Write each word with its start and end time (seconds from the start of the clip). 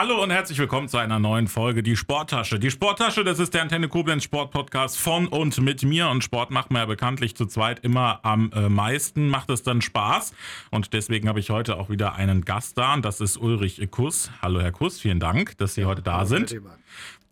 Hallo 0.00 0.22
und 0.22 0.30
herzlich 0.30 0.58
willkommen 0.58 0.88
zu 0.88 0.96
einer 0.96 1.18
neuen 1.18 1.46
Folge 1.46 1.82
Die 1.82 1.94
Sporttasche. 1.94 2.58
Die 2.58 2.70
Sporttasche, 2.70 3.22
das 3.22 3.38
ist 3.38 3.52
der 3.52 3.60
Antenne 3.60 3.86
Koblenz 3.86 4.24
Sportpodcast 4.24 4.96
von 4.96 5.28
und 5.28 5.60
mit 5.60 5.82
mir 5.82 6.08
und 6.08 6.24
Sport 6.24 6.50
macht 6.50 6.70
man 6.70 6.80
ja 6.80 6.86
bekanntlich 6.86 7.36
zu 7.36 7.44
zweit 7.44 7.80
immer 7.80 8.20
am 8.22 8.50
äh, 8.54 8.70
meisten, 8.70 9.28
macht 9.28 9.50
es 9.50 9.62
dann 9.62 9.82
Spaß 9.82 10.32
und 10.70 10.94
deswegen 10.94 11.28
habe 11.28 11.38
ich 11.38 11.50
heute 11.50 11.76
auch 11.76 11.90
wieder 11.90 12.14
einen 12.14 12.46
Gast 12.46 12.78
da 12.78 12.94
und 12.94 13.04
das 13.04 13.20
ist 13.20 13.36
Ulrich 13.36 13.86
Kuss. 13.90 14.30
Hallo 14.40 14.62
Herr 14.62 14.72
Kuss, 14.72 14.98
vielen 14.98 15.20
Dank, 15.20 15.58
dass 15.58 15.74
Sie 15.74 15.84
heute 15.84 16.00
da 16.00 16.24
sind. 16.24 16.58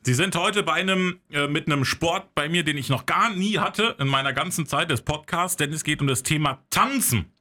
Sie 0.03 0.13
sind 0.13 0.37
heute 0.37 0.63
bei 0.63 0.75
einem, 0.75 1.21
äh, 1.31 1.49
mit 1.49 1.69
einem 1.69 1.87
Sport 1.87 2.35
bei 2.35 2.51
mir, 2.51 2.65
den 2.65 2.77
ich 2.77 2.91
noch 2.91 3.07
gar 3.07 3.31
nie 3.31 3.57
hatte 3.57 3.97
in 3.99 4.09
meiner 4.09 4.35
ganzen 4.35 4.67
Zeit 4.67 4.91
des 4.91 5.01
Podcasts, 5.01 5.57
denn 5.57 5.73
es 5.73 5.85
geht 5.85 6.03
um 6.03 6.07
das 6.07 6.23
Thema 6.23 6.59
Tanzen. 6.69 7.33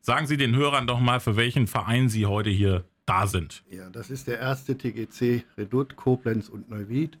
Sagen 0.00 0.28
Sie 0.28 0.36
den 0.36 0.54
Hörern 0.54 0.86
doch 0.86 1.00
mal, 1.00 1.18
für 1.18 1.34
welchen 1.34 1.66
Verein 1.66 2.08
Sie 2.08 2.26
heute 2.26 2.50
hier 2.50 2.84
da 3.06 3.26
sind. 3.26 3.62
Ja, 3.70 3.88
das 3.88 4.10
ist 4.10 4.26
der 4.26 4.38
erste 4.38 4.76
TGC 4.76 5.44
Redut 5.56 5.96
Koblenz 5.96 6.48
und 6.48 6.68
Neuwied. 6.68 7.18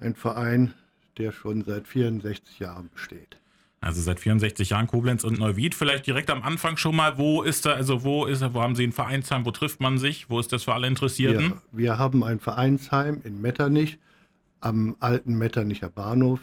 Ein 0.00 0.14
Verein, 0.14 0.72
der 1.18 1.32
schon 1.32 1.64
seit 1.64 1.88
64 1.88 2.60
Jahren 2.60 2.88
besteht. 2.90 3.38
Also 3.80 4.00
seit 4.00 4.18
64 4.18 4.70
Jahren 4.70 4.86
Koblenz 4.86 5.22
und 5.22 5.38
Neuwied. 5.38 5.74
Vielleicht 5.74 6.06
direkt 6.06 6.30
am 6.30 6.42
Anfang 6.42 6.76
schon 6.76 6.96
mal, 6.96 7.16
wo 7.18 7.42
ist 7.42 7.66
da, 7.66 7.72
also 7.74 8.02
wo 8.02 8.26
ist 8.26 8.42
wo 8.52 8.60
haben 8.60 8.74
Sie 8.74 8.84
ein 8.84 8.92
Vereinsheim, 8.92 9.44
wo 9.44 9.50
trifft 9.50 9.80
man 9.80 9.98
sich? 9.98 10.28
Wo 10.30 10.40
ist 10.40 10.52
das 10.52 10.64
für 10.64 10.74
alle 10.74 10.88
Interessierten? 10.88 11.50
Ja, 11.50 11.62
wir 11.72 11.98
haben 11.98 12.24
ein 12.24 12.40
Vereinsheim 12.40 13.20
in 13.24 13.40
Metternich 13.40 13.98
am 14.60 14.96
alten 14.98 15.38
Metternicher 15.38 15.88
Bahnhof. 15.88 16.40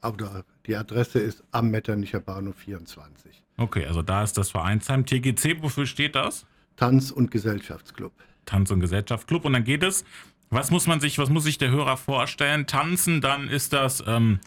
Aber 0.00 0.44
die 0.66 0.76
Adresse 0.76 1.20
ist 1.20 1.44
am 1.52 1.70
Metternicher 1.70 2.20
Bahnhof 2.20 2.56
24. 2.56 3.42
Okay, 3.56 3.84
also 3.86 4.02
da 4.02 4.24
ist 4.24 4.36
das 4.38 4.50
Vereinsheim. 4.50 5.06
TGC, 5.06 5.62
wofür 5.62 5.86
steht 5.86 6.16
das? 6.16 6.46
Tanz- 6.80 7.10
und 7.10 7.30
Gesellschaftsclub. 7.30 8.10
Tanz- 8.46 8.70
und 8.70 8.80
Gesellschaftsclub. 8.80 9.44
Und 9.44 9.52
dann 9.52 9.64
geht 9.64 9.82
es, 9.82 10.02
was 10.48 10.70
muss 10.70 10.86
man 10.86 10.98
sich, 10.98 11.18
was 11.18 11.28
muss 11.28 11.44
sich 11.44 11.58
der 11.58 11.70
Hörer 11.70 11.98
vorstellen? 11.98 12.66
Tanzen, 12.66 13.20
dann 13.20 13.48
ist 13.48 13.74
das 13.74 14.02
ähm, 14.06 14.40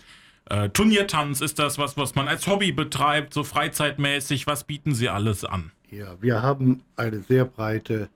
äh, 0.49 0.69
Turniertanz, 0.69 1.41
ist 1.41 1.59
das 1.59 1.77
was, 1.77 1.95
was 1.95 2.15
man 2.15 2.27
als 2.27 2.47
Hobby 2.47 2.71
betreibt, 2.71 3.35
so 3.35 3.43
freizeitmäßig? 3.43 4.47
Was 4.47 4.63
bieten 4.63 4.95
Sie 4.95 5.09
alles 5.09 5.45
an? 5.45 5.71
Ja, 5.91 6.19
wir 6.21 6.41
haben 6.41 6.81
eine 6.95 7.19
sehr 7.19 7.45
breite 7.45 8.09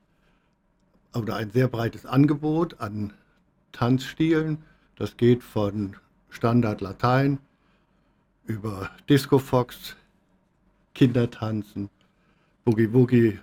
oder 1.14 1.36
ein 1.36 1.52
sehr 1.52 1.67
breites 1.67 2.08
Angebot 2.08 2.81
an 2.81 3.14
Tanzstilen. 3.72 4.64
Das 4.95 5.16
geht 5.16 5.44
von 5.44 5.95
Standard 6.31 6.81
Latein 6.81 7.38
über 8.47 8.89
Disco 9.08 9.38
Fox, 9.38 9.95
Kindertanzen, 10.95 11.92
Boogie 12.66 12.92
Woogie 12.92 13.39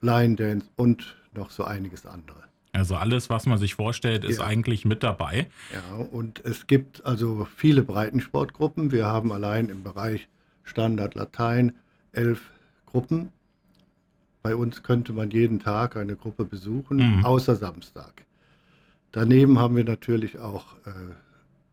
Line 0.00 0.36
Dance 0.36 0.66
und 0.76 1.16
noch 1.34 1.50
so 1.50 1.64
einiges 1.64 2.06
andere. 2.06 2.40
Also 2.72 2.96
alles, 2.96 3.30
was 3.30 3.46
man 3.46 3.58
sich 3.58 3.74
vorstellt, 3.74 4.24
ist 4.24 4.38
ja. 4.38 4.46
eigentlich 4.46 4.84
mit 4.84 5.02
dabei. 5.02 5.48
Ja, 5.72 5.96
und 5.96 6.44
es 6.44 6.66
gibt 6.66 7.04
also 7.04 7.46
viele 7.56 7.82
Breitensportgruppen. 7.82 8.92
Wir 8.92 9.06
haben 9.06 9.32
allein 9.32 9.68
im 9.68 9.82
Bereich 9.82 10.28
Standard 10.62 11.16
Latein 11.16 11.72
elf 12.12 12.40
Gruppen. 12.86 13.30
Bei 14.42 14.54
uns 14.54 14.82
könnte 14.82 15.12
man 15.12 15.30
jeden 15.30 15.58
Tag 15.58 15.96
eine 15.96 16.16
Gruppe 16.16 16.44
besuchen, 16.44 17.18
mhm. 17.18 17.24
außer 17.24 17.56
Samstag. 17.56 18.24
Daneben 19.12 19.58
haben 19.58 19.76
wir 19.76 19.84
natürlich 19.84 20.38
auch 20.38 20.76
äh, 20.86 20.92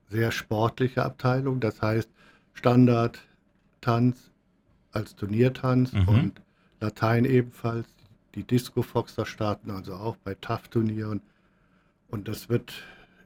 sehr 0.09 0.31
sportliche 0.31 1.03
Abteilungen, 1.03 1.59
das 1.59 1.81
heißt 1.81 2.09
Standard, 2.53 3.19
Tanz 3.81 4.31
als 4.91 5.15
Turniertanz 5.15 5.93
mhm. 5.93 6.07
und 6.07 6.41
Latein 6.79 7.25
ebenfalls 7.25 7.87
die 8.37 8.43
Disco 8.43 8.83
Foxer 8.83 9.25
starten 9.25 9.71
also 9.71 9.95
auch 9.95 10.15
bei 10.17 10.35
TAF-Turnieren. 10.35 11.21
Und 12.07 12.27
das 12.27 12.49
wird 12.49 12.71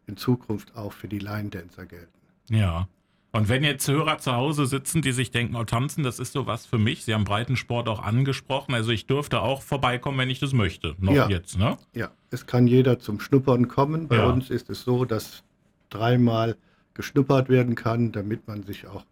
in 0.07 0.15
Zukunft 0.15 0.75
auch 0.77 0.93
für 0.93 1.09
die 1.09 1.19
Line 1.19 1.49
Dancer 1.49 1.85
gelten. 1.85 2.07
Ja. 2.49 2.87
Und 3.33 3.49
wenn 3.49 3.63
jetzt 3.63 3.87
Hörer 3.89 4.19
zu 4.19 4.31
Hause 4.31 4.65
sitzen, 4.65 5.01
die 5.01 5.11
sich 5.11 5.29
denken, 5.29 5.57
oh, 5.57 5.65
tanzen, 5.65 6.03
das 6.03 6.19
ist 6.19 6.31
so 6.31 6.47
was 6.47 6.65
für 6.65 6.77
mich. 6.77 7.03
Sie 7.03 7.13
haben 7.13 7.25
Breitensport 7.25 7.89
auch 7.89 8.01
angesprochen. 8.01 8.73
Also 8.73 8.91
ich 8.91 9.05
dürfte 9.05 9.41
auch 9.41 9.61
vorbeikommen, 9.61 10.17
wenn 10.17 10.29
ich 10.29 10.39
das 10.39 10.53
möchte. 10.53 10.95
Noch 10.99 11.13
ja. 11.13 11.27
jetzt, 11.27 11.57
ne? 11.57 11.77
Ja, 11.93 12.09
es 12.29 12.45
kann 12.45 12.65
jeder 12.65 12.99
zum 12.99 13.19
Schnuppern 13.19 13.67
kommen. 13.67 14.07
Bei 14.07 14.17
ja. 14.17 14.29
uns 14.29 14.49
ist 14.49 14.69
es 14.69 14.83
so, 14.83 15.03
dass 15.03 15.43
dreimal 15.89 16.55
geschnuppert 16.93 17.49
werden 17.49 17.75
kann, 17.75 18.13
damit 18.13 18.47
man 18.47 18.63
sich 18.63 18.87
auch 18.87 19.05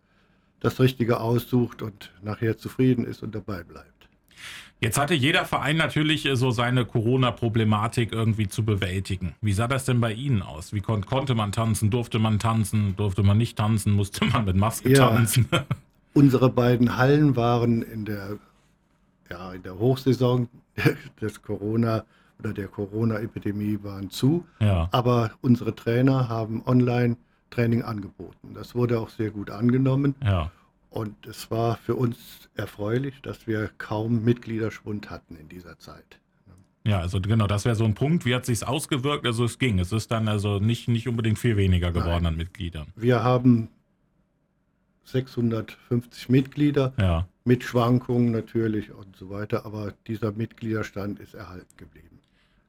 das 0.62 0.80
Richtige 0.80 1.20
aussucht 1.20 1.82
und 1.82 2.12
nachher 2.22 2.58
zufrieden 2.58 3.04
ist 3.04 3.22
und 3.22 3.36
dabei 3.36 3.64
bleibt. 3.64 4.00
Jetzt 4.82 4.98
hatte 4.98 5.14
jeder 5.14 5.44
Verein 5.44 5.76
natürlich 5.76 6.26
äh, 6.26 6.36
so 6.36 6.52
seine 6.52 6.86
Corona-Problematik 6.86 8.14
irgendwie 8.14 8.48
zu 8.48 8.64
bewältigen. 8.64 9.36
Wie 9.42 9.52
sah 9.52 9.68
das 9.68 9.86
denn 9.86 10.00
bei 10.00 10.14
Ihnen 10.14 10.42
aus? 10.42 10.74
Wie 10.74 10.80
kon 10.80 11.06
konnte 11.06 11.36
man 11.36 11.52
tanzen? 11.52 11.90
Durfte 11.90 12.18
man 12.18 12.40
tanzen? 12.40 12.96
Durfte 12.96 13.24
man 13.24 13.38
nicht 13.38 13.58
tanzen? 13.58 13.94
Musste 13.94 14.26
man 14.26 14.46
mit 14.46 14.56
Maske 14.56 14.90
ja, 14.90 15.10
tanzen? 15.10 15.48
unsere 16.14 16.50
beiden 16.50 16.98
Hallen 16.98 17.36
waren 17.36 17.82
in 17.82 18.06
der, 18.06 18.38
ja, 19.30 19.54
in 19.54 19.64
der 19.64 19.78
Hochsaison 19.78 20.48
des 21.22 21.42
Corona 21.42 22.06
oder 22.40 22.54
der 22.54 22.70
Corona-Epidemie 22.70 23.80
waren 23.84 24.10
zu. 24.10 24.46
Ja. 24.62 24.88
Aber 24.92 25.32
unsere 25.42 25.76
Trainer 25.76 26.30
haben 26.30 26.64
Online-Training 26.66 27.84
angeboten. 27.84 28.54
Das 28.54 28.76
wurde 28.76 29.00
auch 29.00 29.10
sehr 29.10 29.30
gut 29.30 29.52
angenommen. 29.52 30.16
Ja. 30.24 30.52
Und 30.90 31.28
es 31.28 31.52
war 31.52 31.78
für 31.78 31.96
uns 31.96 32.50
erfreulich, 32.56 33.22
dass 33.22 33.46
wir 33.48 33.70
kaum 33.78 34.24
Mitgliederschwund 34.24 35.10
hatten 35.10 35.36
in 35.36 35.48
dieser 35.48 35.78
Zeit. 35.78 36.20
Ja, 36.86 37.00
also 37.00 37.22
genau, 37.22 37.46
das 37.46 37.66
wäre 37.66 37.76
so 37.76 37.86
ein 37.86 37.94
Punkt. 37.94 38.26
Wie 38.26 38.34
hat 38.34 38.46
sich 38.46 38.66
ausgewirkt? 38.66 39.26
Also 39.26 39.46
es 39.46 39.60
ging. 39.60 39.80
Es 39.80 39.92
ist 39.92 40.12
dann 40.12 40.28
also 40.28 40.60
nicht, 40.60 40.88
nicht 40.88 41.08
unbedingt 41.08 41.38
viel 41.38 41.58
weniger 41.58 41.92
geworden 41.92 42.24
Nein. 42.24 42.34
an 42.34 42.38
Mitgliedern. 42.38 42.88
Wir 42.96 43.24
haben 43.24 43.70
650 45.04 46.30
Mitglieder 46.30 46.94
ja. 46.98 47.28
mit 47.44 47.64
Schwankungen 47.64 48.32
natürlich 48.32 48.92
und 48.92 49.16
so 49.16 49.30
weiter, 49.30 49.66
aber 49.66 49.94
dieser 50.08 50.32
Mitgliederstand 50.32 51.20
ist 51.20 51.34
erhalten 51.34 51.78
geblieben. 51.78 52.19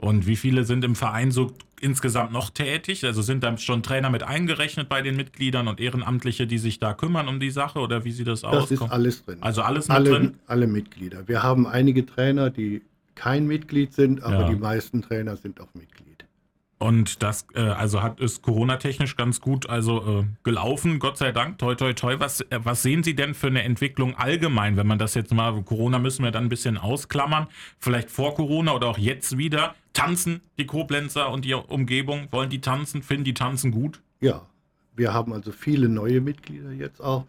Und 0.00 0.26
wie 0.26 0.36
viele 0.36 0.64
sind 0.64 0.82
im 0.84 0.94
Verein 0.94 1.30
so 1.30 1.52
insgesamt 1.80 2.32
noch 2.32 2.50
tätig? 2.50 3.04
Also 3.04 3.20
sind 3.20 3.44
da 3.44 3.56
schon 3.58 3.82
Trainer 3.82 4.08
mit 4.08 4.22
eingerechnet 4.22 4.88
bei 4.88 5.02
den 5.02 5.14
Mitgliedern 5.14 5.68
und 5.68 5.78
Ehrenamtliche, 5.78 6.46
die 6.46 6.58
sich 6.58 6.78
da 6.78 6.94
kümmern 6.94 7.28
um 7.28 7.38
die 7.38 7.50
Sache 7.50 7.80
oder 7.80 8.04
wie 8.04 8.12
sieht 8.12 8.26
das 8.26 8.42
aus? 8.42 8.68
Das 8.68 8.70
ist 8.70 8.82
alles 8.90 9.24
drin. 9.24 9.38
Also 9.42 9.60
alles 9.60 9.88
mit 9.88 9.96
alle, 9.96 10.10
drin? 10.10 10.34
Alle 10.46 10.66
Mitglieder. 10.66 11.28
Wir 11.28 11.42
haben 11.42 11.66
einige 11.66 12.06
Trainer, 12.06 12.48
die 12.48 12.82
kein 13.14 13.46
Mitglied 13.46 13.92
sind, 13.92 14.22
aber 14.22 14.42
ja. 14.42 14.48
die 14.48 14.56
meisten 14.56 15.02
Trainer 15.02 15.36
sind 15.36 15.60
auch 15.60 15.68
Mitglied. 15.74 16.09
Und 16.82 17.22
das 17.22 17.46
äh, 17.54 17.60
also 17.60 18.02
hat 18.02 18.20
ist 18.20 18.41
Corona-technisch 18.41 19.14
ganz 19.16 19.42
gut 19.42 19.68
also 19.68 20.22
äh, 20.22 20.24
gelaufen, 20.44 20.98
Gott 20.98 21.18
sei 21.18 21.30
Dank. 21.30 21.58
Toi 21.58 21.74
toi 21.74 21.92
toi. 21.92 22.16
Was, 22.18 22.41
äh, 22.41 22.58
was 22.64 22.82
sehen 22.82 23.02
Sie 23.02 23.14
denn 23.14 23.34
für 23.34 23.48
eine 23.48 23.64
Entwicklung 23.64 24.16
allgemein, 24.16 24.78
wenn 24.78 24.86
man 24.86 24.98
das 24.98 25.12
jetzt 25.12 25.34
mal, 25.34 25.62
Corona 25.62 25.98
müssen 25.98 26.24
wir 26.24 26.30
dann 26.30 26.44
ein 26.44 26.48
bisschen 26.48 26.78
ausklammern, 26.78 27.48
vielleicht 27.78 28.10
vor 28.10 28.34
Corona 28.34 28.72
oder 28.72 28.86
auch 28.88 28.98
jetzt 28.98 29.36
wieder. 29.36 29.74
Tanzen 29.92 30.41
die 30.56 30.64
Koblenzer 30.64 31.30
und 31.30 31.44
die 31.44 31.52
Umgebung? 31.52 32.28
Wollen 32.30 32.48
die 32.48 32.62
tanzen? 32.62 33.02
Finden 33.02 33.24
die 33.24 33.34
tanzen 33.34 33.72
gut? 33.72 34.00
Ja, 34.20 34.47
wir 34.97 35.12
haben 35.12 35.34
also 35.34 35.52
viele 35.52 35.91
neue 35.91 36.22
Mitglieder 36.22 36.72
jetzt 36.72 37.02
auch 37.02 37.26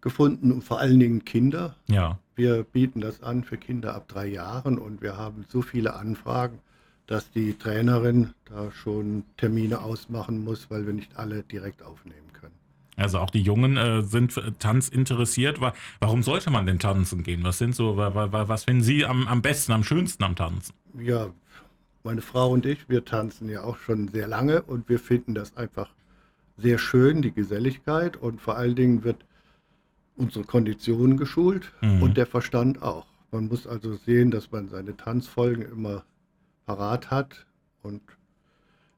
gefunden 0.00 0.50
und 0.50 0.64
vor 0.64 0.80
allen 0.80 0.98
Dingen 0.98 1.24
Kinder. 1.24 1.76
Ja. 1.86 2.18
Wir 2.34 2.64
bieten 2.64 3.00
das 3.00 3.22
an 3.22 3.44
für 3.44 3.58
Kinder 3.58 3.94
ab 3.94 4.08
drei 4.08 4.26
Jahren 4.26 4.76
und 4.78 5.02
wir 5.02 5.16
haben 5.16 5.44
so 5.48 5.62
viele 5.62 5.94
Anfragen 5.94 6.58
dass 7.12 7.30
die 7.30 7.52
Trainerin 7.58 8.30
da 8.46 8.70
schon 8.72 9.24
Termine 9.36 9.82
ausmachen 9.82 10.42
muss, 10.42 10.70
weil 10.70 10.86
wir 10.86 10.94
nicht 10.94 11.14
alle 11.18 11.42
direkt 11.42 11.82
aufnehmen 11.82 12.32
können. 12.32 12.54
Also 12.96 13.18
auch 13.18 13.28
die 13.28 13.42
Jungen 13.42 13.76
äh, 13.76 14.00
sind 14.02 14.40
Tanz 14.58 14.88
interessiert. 14.88 15.60
Warum 16.00 16.22
sollte 16.22 16.50
man 16.50 16.64
denn 16.64 16.78
tanzen 16.78 17.22
gehen? 17.22 17.44
Was 17.44 17.58
sind 17.58 17.74
so, 17.74 17.98
was 17.98 18.64
finden 18.64 18.82
Sie 18.82 19.04
am, 19.04 19.28
am 19.28 19.42
besten, 19.42 19.72
am 19.72 19.84
schönsten 19.84 20.24
am 20.24 20.36
Tanzen? 20.36 20.72
Ja, 20.98 21.28
meine 22.02 22.22
Frau 22.22 22.50
und 22.50 22.64
ich, 22.64 22.88
wir 22.88 23.04
tanzen 23.04 23.50
ja 23.50 23.62
auch 23.62 23.76
schon 23.76 24.08
sehr 24.08 24.26
lange 24.26 24.62
und 24.62 24.88
wir 24.88 24.98
finden 24.98 25.34
das 25.34 25.54
einfach 25.54 25.90
sehr 26.56 26.78
schön, 26.78 27.20
die 27.20 27.32
Geselligkeit 27.32 28.16
und 28.16 28.40
vor 28.40 28.56
allen 28.56 28.74
Dingen 28.74 29.04
wird 29.04 29.24
unsere 30.16 30.44
Kondition 30.44 31.18
geschult 31.18 31.72
mhm. 31.82 32.02
und 32.02 32.16
der 32.16 32.26
Verstand 32.26 32.82
auch. 32.82 33.04
Man 33.30 33.48
muss 33.48 33.66
also 33.66 33.96
sehen, 33.96 34.30
dass 34.30 34.50
man 34.50 34.68
seine 34.68 34.96
Tanzfolgen 34.96 35.62
immer 35.70 36.04
parat 36.66 37.10
hat 37.10 37.46
und 37.82 38.02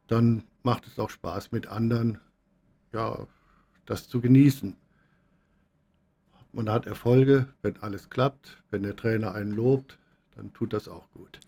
dann 0.07 0.45
macht 0.63 0.87
es 0.87 0.99
auch 0.99 1.11
Spaß 1.11 1.53
mit 1.53 1.67
anderen, 1.67 2.19
ja, 2.93 3.27
das 3.87 4.09
zu 4.09 4.21
genießen. 4.21 4.77
Man 6.53 6.71
hat 6.71 6.87
Erfolge, 6.87 7.49
wenn 7.63 7.77
alles 7.79 8.11
klappt, 8.11 8.63
wenn 8.71 8.83
der 8.83 8.97
Trainer 8.97 9.35
einen 9.35 9.53
lobt, 9.53 9.99
dann 10.37 10.53
tut 10.53 10.73
das 10.73 10.89
auch 10.89 11.11
gut. 11.13 11.41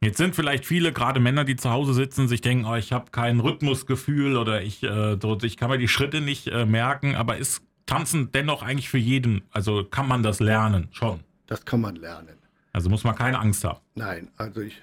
Jetzt 0.00 0.18
sind 0.18 0.36
vielleicht 0.36 0.64
viele, 0.64 0.92
gerade 0.92 1.18
Männer, 1.18 1.44
die 1.44 1.56
zu 1.56 1.70
Hause 1.70 1.92
sitzen, 1.92 2.28
sich 2.28 2.40
denken, 2.40 2.66
oh, 2.66 2.76
ich 2.76 2.92
habe 2.92 3.10
kein 3.10 3.40
Rhythmusgefühl 3.40 4.36
oder 4.36 4.62
ich, 4.62 4.82
äh, 4.84 5.16
ich 5.42 5.56
kann 5.56 5.70
mir 5.70 5.78
die 5.78 5.88
Schritte 5.88 6.20
nicht 6.20 6.46
äh, 6.48 6.66
merken, 6.66 7.16
aber 7.16 7.36
ist 7.36 7.62
Tanzen 7.86 8.30
dennoch 8.30 8.62
eigentlich 8.62 8.88
für 8.88 8.98
jeden? 8.98 9.42
Also 9.50 9.84
kann 9.84 10.06
man 10.06 10.22
das 10.22 10.40
lernen 10.40 10.88
schon? 10.92 11.20
Das 11.46 11.64
kann 11.64 11.80
man 11.80 11.96
lernen. 11.96 12.38
Also 12.72 12.90
muss 12.90 13.02
man 13.02 13.16
keine 13.16 13.38
Angst 13.38 13.64
haben. 13.64 13.80
Nein, 13.94 14.30
also 14.36 14.60
ich 14.60 14.80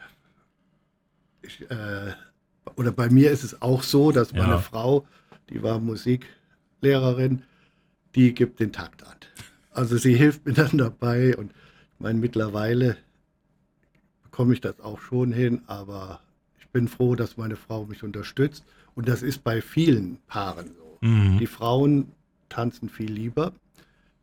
ich 1.45 1.69
äh, 1.69 2.13
oder 2.75 2.92
bei 2.92 3.09
mir 3.09 3.31
ist 3.31 3.44
es 3.44 3.62
auch 3.62 3.83
so, 3.83 4.12
dass 4.12 4.33
meine 4.33 4.53
Ja. 4.53 4.57
Frau, 4.59 5.06
die 5.50 5.62
war 5.63 5.80
Musiklehrerin, 5.80 7.44
die 8.15 8.33
gibt 8.33 8.59
den 8.59 8.71
Takt 8.71 9.03
an. 9.06 9.15
Also 9.71 9.97
sie 9.97 10.15
hilft 10.15 10.45
mir 10.45 10.53
dann 10.62 10.77
dabei 10.77 11.36
und 11.38 11.51
ich 11.51 12.00
meine, 12.00 12.19
mittlerweile 12.19 12.97
bekomme 14.24 14.53
ich 14.53 14.62
das 14.62 14.80
auch 14.81 15.00
schon 15.00 15.31
hin, 15.31 15.62
aber 15.68 16.21
ich 16.59 16.68
bin 16.69 16.88
froh, 16.88 17.15
dass 17.15 17.38
meine 17.38 17.56
Frau 17.56 17.86
mich 17.86 18.03
unterstützt 18.03 18.65
und 18.95 19.07
das 19.07 19.21
ist 19.21 19.44
bei 19.44 19.62
vielen 19.62 20.18
Paaren 20.27 20.71
so. 20.75 20.97
Mhm. 21.01 21.38
Die 21.38 21.47
Frauen 21.47 22.12
tanzen 22.50 22.89
viel 22.89 23.12
lieber, 23.12 23.53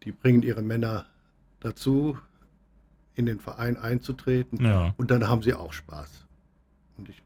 die 0.05 0.13
bringen 0.13 0.43
ihre 0.43 0.63
Männer 0.63 1.07
dazu, 1.61 2.19
in 3.15 3.27
den 3.27 3.41
Verein 3.41 3.77
einzutreten 3.77 4.65
Ja. 4.65 4.95
und 4.97 5.11
dann 5.11 5.29
haben 5.29 5.43
sie 5.43 5.55
auch 5.55 5.73
Spaß. 5.73 6.22
Und 6.99 7.09
ich, 7.09 7.17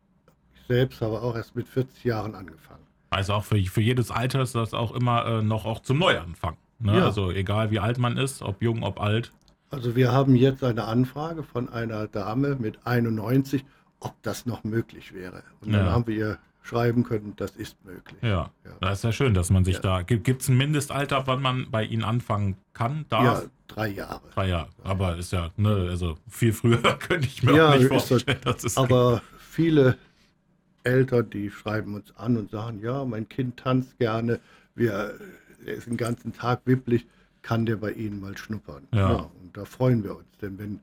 ich 0.54 0.66
selbst 0.68 1.00
habe 1.00 1.20
auch 1.20 1.34
erst 1.36 1.54
mit 1.56 1.68
40 1.68 2.04
Jahren 2.04 2.34
angefangen. 2.34 2.80
Also 3.10 3.34
auch 3.34 3.44
für, 3.44 3.58
für 3.64 3.80
jedes 3.80 4.10
Alter 4.10 4.42
ist 4.42 4.54
das 4.54 4.74
auch 4.74 4.92
immer 4.94 5.24
äh, 5.26 5.42
noch 5.42 5.64
auch 5.64 5.80
zum 5.80 5.98
Neuanfang. 5.98 6.56
Ne? 6.78 6.98
Ja. 6.98 7.04
Also 7.06 7.30
egal 7.30 7.70
wie 7.70 7.78
alt 7.78 7.98
man 7.98 8.16
ist, 8.16 8.42
ob 8.42 8.62
jung, 8.62 8.82
ob 8.82 9.00
alt. 9.00 9.32
Also 9.70 9.96
wir 9.96 10.12
haben 10.12 10.36
jetzt 10.36 10.62
eine 10.62 10.84
Anfrage 10.84 11.42
von 11.42 11.68
einer 11.68 12.06
Dame 12.08 12.56
mit 12.56 12.78
91, 12.84 13.64
ob 14.00 14.14
das 14.22 14.46
noch 14.46 14.64
möglich 14.64 15.12
wäre. 15.14 15.42
Und 15.60 15.72
dann 15.72 15.86
Ja. 15.86 15.92
haben 15.92 16.06
wir 16.06 16.14
ihr 16.16 16.38
schreiben 16.62 17.04
können, 17.04 17.32
das 17.36 17.52
ist 17.56 17.82
möglich. 17.84 18.18
Ja. 18.22 18.50
Ja. 18.64 18.70
Das 18.80 18.98
ist 18.98 19.04
ja 19.04 19.12
schön, 19.12 19.34
dass 19.34 19.50
man 19.50 19.64
sich 19.64 19.76
Ja. 19.76 19.80
da. 19.82 20.02
Gibt 20.02 20.42
es 20.42 20.48
ein 20.48 20.56
Mindestalter, 20.56 21.26
wann 21.26 21.40
man 21.40 21.70
bei 21.70 21.84
Ihnen 21.84 22.02
anfangen 22.02 22.56
kann? 22.74 23.06
Darf? 23.08 23.22
Ja, 23.24 23.42
drei 23.68 23.88
Jahre. 23.88 24.20
Drei 24.34 24.48
Jahre. 24.48 24.68
Aber 24.82 25.16
ist 25.16 25.32
ja, 25.32 25.50
ne, 25.56 25.86
also 25.90 26.16
viel 26.28 26.52
früher 26.52 26.78
könnte 26.98 27.28
ich 27.28 27.42
mir 27.44 27.68
auch 27.68 27.74
nicht 27.74 27.82
ist 27.90 28.08
vorstellen. 28.08 28.38
es 28.44 28.76
Aber 28.76 29.22
viele 29.56 29.96
Eltern, 30.84 31.30
die 31.30 31.50
schreiben 31.50 31.94
uns 31.94 32.14
an 32.16 32.36
und 32.36 32.50
sagen, 32.50 32.80
ja, 32.82 33.04
mein 33.04 33.28
Kind 33.28 33.56
tanzt 33.56 33.98
gerne, 33.98 34.38
wir, 34.74 35.18
er 35.64 35.74
ist 35.74 35.86
den 35.86 35.96
ganzen 35.96 36.32
Tag 36.32 36.60
wipplig, 36.66 37.06
kann 37.42 37.64
der 37.64 37.76
bei 37.76 37.92
Ihnen 37.92 38.20
mal 38.20 38.36
schnuppern. 38.36 38.86
Ja. 38.92 39.30
und 39.40 39.56
da 39.56 39.64
freuen 39.64 40.04
wir 40.04 40.16
uns, 40.16 40.28
denn 40.42 40.58
wenn, 40.58 40.80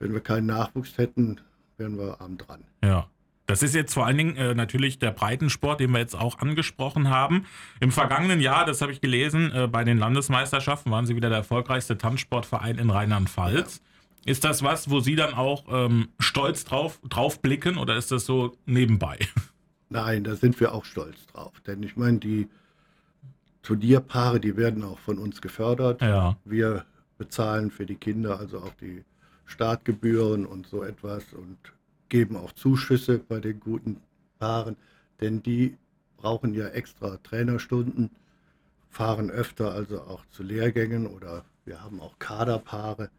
wenn 0.00 0.12
wir 0.12 0.20
keinen 0.20 0.46
Nachwuchs 0.46 0.98
hätten, 0.98 1.40
wären 1.78 1.96
wir 1.96 2.20
arm 2.20 2.36
dran. 2.36 2.64
Ja. 2.82 3.08
Das 3.46 3.62
ist 3.62 3.76
jetzt 3.76 3.94
vor 3.94 4.04
allen 4.04 4.18
Dingen 4.18 4.36
äh, 4.36 4.54
natürlich 4.56 4.98
der 4.98 5.12
Breitensport, 5.12 5.78
den 5.78 5.92
wir 5.92 6.00
jetzt 6.00 6.16
auch 6.16 6.40
angesprochen 6.40 7.10
haben. 7.10 7.46
Im 7.78 7.92
vergangenen 7.92 8.40
Jahr, 8.40 8.66
das 8.66 8.80
habe 8.82 8.90
ich 8.90 9.00
gelesen, 9.00 9.52
äh, 9.52 9.68
bei 9.68 9.84
den 9.84 9.98
Landesmeisterschaften 9.98 10.90
waren 10.90 11.06
Sie 11.06 11.14
wieder 11.14 11.28
der 11.28 11.38
erfolgreichste 11.38 11.96
Tanzsportverein 11.96 12.78
in 12.78 12.90
Rheinland-Pfalz. 12.90 13.82
Ist 14.26 14.44
das 14.44 14.62
was, 14.62 14.90
wo 14.90 15.00
Sie 15.00 15.14
dann 15.14 15.34
auch 15.34 15.64
ähm, 15.70 16.08
stolz 16.18 16.64
drauf, 16.64 17.00
drauf 17.08 17.40
blicken 17.40 17.78
oder 17.78 17.96
ist 17.96 18.10
das 18.10 18.26
so 18.26 18.56
nebenbei? 18.66 19.18
Nein, 19.88 20.24
da 20.24 20.34
sind 20.34 20.58
wir 20.58 20.74
auch 20.74 20.84
stolz 20.84 21.26
drauf. 21.26 21.52
Denn 21.64 21.82
ich 21.84 21.96
meine, 21.96 22.18
die 22.18 22.48
Turnierpaare, 23.62 24.40
die 24.40 24.56
werden 24.56 24.82
auch 24.82 24.98
von 24.98 25.18
uns 25.18 25.40
gefördert. 25.40 26.02
Ja. 26.02 26.36
Wir 26.44 26.84
bezahlen 27.18 27.70
für 27.70 27.86
die 27.86 27.94
Kinder 27.94 28.38
also 28.38 28.58
auch 28.58 28.74
die 28.80 29.04
Startgebühren 29.44 30.44
und 30.44 30.66
so 30.66 30.82
etwas 30.82 31.32
und 31.32 31.56
geben 32.08 32.36
auch 32.36 32.52
Zuschüsse 32.52 33.18
bei 33.18 33.38
den 33.38 33.60
guten 33.60 34.00
Paaren, 34.38 34.76
denn 35.20 35.42
die 35.42 35.76
brauchen 36.16 36.54
ja 36.54 36.66
extra 36.68 37.18
Trainerstunden, 37.18 38.10
fahren 38.90 39.30
öfter 39.30 39.72
also 39.72 40.00
auch 40.02 40.24
zu 40.30 40.42
Lehrgängen 40.42 41.06
oder 41.06 41.44
wir 41.64 41.82
haben 41.82 42.00
auch 42.00 42.18
Kaderpaare, 42.18 43.10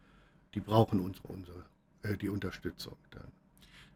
die 0.54 0.60
brauchen 0.60 1.00
unsere, 1.00 1.28
unsere 1.28 1.64
äh, 2.02 2.16
die 2.16 2.28
Unterstützung 2.28 2.96
dann. 3.10 3.28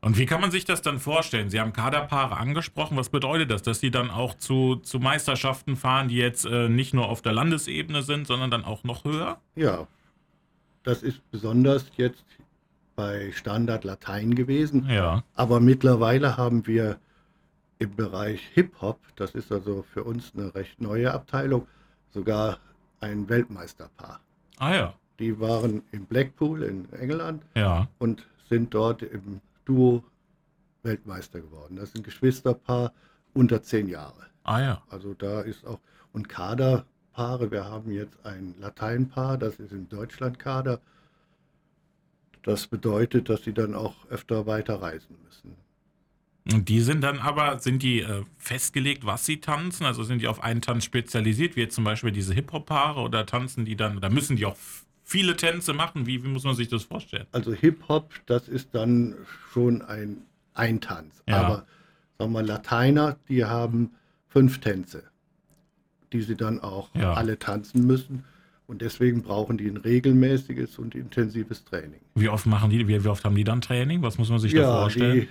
Und 0.01 0.19
wie 0.19 0.27
kann 0.27 0.41
man 0.41 0.51
sich 0.51 0.65
das 0.65 0.83
dann 0.83 0.99
vorstellen? 0.99 1.49
Sie 1.49 1.61
haben 1.61 1.73
Kaderpaare 1.73 2.37
angesprochen. 2.37 2.97
Was 2.97 3.09
bedeutet 3.09 3.53
das? 3.53 3.63
Dass 3.63 3.79
Sie 3.79 3.93
dann 3.93 4.11
auch 4.11 4.35
zu, 4.35 4.77
zu 4.77 4.99
Meisterschaften 4.99 5.77
fahren, 5.77 6.09
die 6.09 6.17
jetzt 6.17 6.45
äh, 6.45 6.69
nicht 6.69 6.93
nur 6.93 7.09
auf 7.09 7.23
der 7.23 7.33
Landesebene 7.33 8.03
sind, 8.03 8.27
sondern 8.27 8.51
dann 8.51 8.65
auch 8.65 8.83
noch 8.83 9.05
höher? 9.05 9.41
Ja, 9.55 9.87
das 10.83 11.05
ist 11.05 11.21
besonders 11.31 11.87
jetzt 11.97 12.25
bei 12.97 13.31
Standard 13.31 13.85
Latein 13.85 14.35
gewesen. 14.35 14.89
Ja. 14.89 15.23
Aber 15.35 15.61
mittlerweile 15.61 16.37
haben 16.37 16.67
wir 16.67 16.99
im 17.79 17.95
Bereich 17.95 18.41
Hip-Hop, 18.55 18.99
das 19.17 19.37
ist 19.37 19.51
also 19.53 19.83
für 19.83 20.05
uns 20.05 20.33
eine 20.35 20.55
recht 20.55 20.81
neue 20.81 21.13
Abteilung, 21.13 21.67
sogar 22.11 22.59
ein 23.01 23.29
Weltmeisterpaar. 23.29 24.21
Ah 24.59 24.75
ja. 24.75 24.95
Die 25.19 25.39
waren 25.39 25.83
in 25.93 26.07
Blackpool 26.07 26.63
in 26.63 26.93
England 26.93 27.43
Ja. 27.55 27.89
und 27.99 28.27
sind 28.49 28.75
dort 28.75 29.03
im 29.03 29.41
Duo 29.65 30.03
Weltmeister 30.83 31.41
geworden. 31.41 31.77
Das 31.77 31.91
ist 31.91 31.97
ein 31.97 32.03
Geschwisterpaar 32.03 32.93
unter 33.35 33.63
zehn 33.63 33.89
Jahre. 33.89 34.27
Ah 34.45 34.61
ja. 34.61 34.83
Also 34.89 35.15
da 35.15 35.43
ist 35.43 35.65
auch, 35.67 35.79
und 36.13 36.29
Kaderpaare, 36.29 37.51
wir 37.51 37.65
haben 37.65 37.91
jetzt 37.93 38.19
ein 38.27 38.55
Lateinpaar, 38.59 39.39
das 39.39 39.57
ist 39.57 39.73
im 39.73 39.89
Deutschlandkader. 39.89 40.81
Das 42.43 42.67
bedeutet, 42.67 43.29
dass 43.29 43.45
sie 43.45 43.53
dann 43.53 43.75
auch 43.75 43.95
öfter 44.11 44.47
weiter 44.47 44.83
reisen 44.83 45.17
müssen. 45.25 45.57
Und 46.53 46.69
die 46.69 46.81
sind 46.81 47.03
dann 47.03 47.21
aber, 47.21 47.61
sind 47.61 47.85
die 47.85 48.01
äh, 48.01 48.25
festgelegt, 48.37 49.07
was 49.07 49.25
sie 49.25 49.41
tanzen? 49.41 49.85
Also 49.87 50.03
sind 50.03 50.21
die 50.21 50.27
auf 50.27 50.43
einen 50.43 50.61
Tanz 50.61 50.85
spezialisiert, 50.85 51.55
wie 51.55 51.61
jetzt 51.61 51.77
zum 51.77 51.85
Beispiel 51.85 52.11
diese 52.11 52.35
Hip-Hop-Paare 52.35 53.01
oder 53.01 53.27
tanzen 53.27 53.65
die 53.65 53.77
dann, 53.77 53.97
oder 53.97 54.11
müssen 54.11 54.35
die 54.35 54.45
auch 54.47 54.57
viele 55.05 55.37
Tänze 55.37 55.73
machen? 55.73 56.07
Wie, 56.07 56.23
wie 56.25 56.29
muss 56.29 56.45
man 56.45 56.55
sich 56.55 56.69
das 56.69 56.85
vorstellen? 56.85 57.27
Also 57.33 57.53
Hip-Hop, 57.53 58.11
das 58.27 58.49
ist 58.49 58.69
dann 58.75 59.15
schon 59.53 59.83
ein 59.83 60.19
Eintanz. 60.55 61.23
Ja. 61.29 61.37
Aber 61.43 61.67
sagen 62.19 62.33
wir 62.33 62.43
Lateiner, 62.43 63.17
die 63.29 63.45
haben 63.45 63.91
fünf 64.29 64.61
Tänze, 64.61 65.05
die 66.13 66.23
sie 66.23 66.37
dann 66.37 66.61
auch 66.61 66.91
Ja. 66.95 67.15
alle 67.15 67.39
tanzen 67.39 67.87
müssen. 67.87 68.25
Und 68.67 68.81
deswegen 68.81 69.23
brauchen 69.23 69.59
die 69.59 69.67
ein 69.67 69.77
regelmäßiges 69.77 70.79
und 70.79 70.95
intensives 70.95 71.65
Training. 71.65 72.01
Wie 72.15 72.29
oft 72.29 72.47
machen 72.47 72.71
die, 72.71 72.87
wie, 72.89 73.05
wie 73.05 73.09
oft 73.09 73.25
haben 73.25 73.35
die 73.35 73.45
dann 73.45 73.61
Training? 73.61 74.03
Was 74.03 74.17
muss 74.19 74.31
man 74.31 74.39
sich 74.39 74.55
da 74.55 74.81
vorstellen? 74.83 75.23
die 75.23 75.29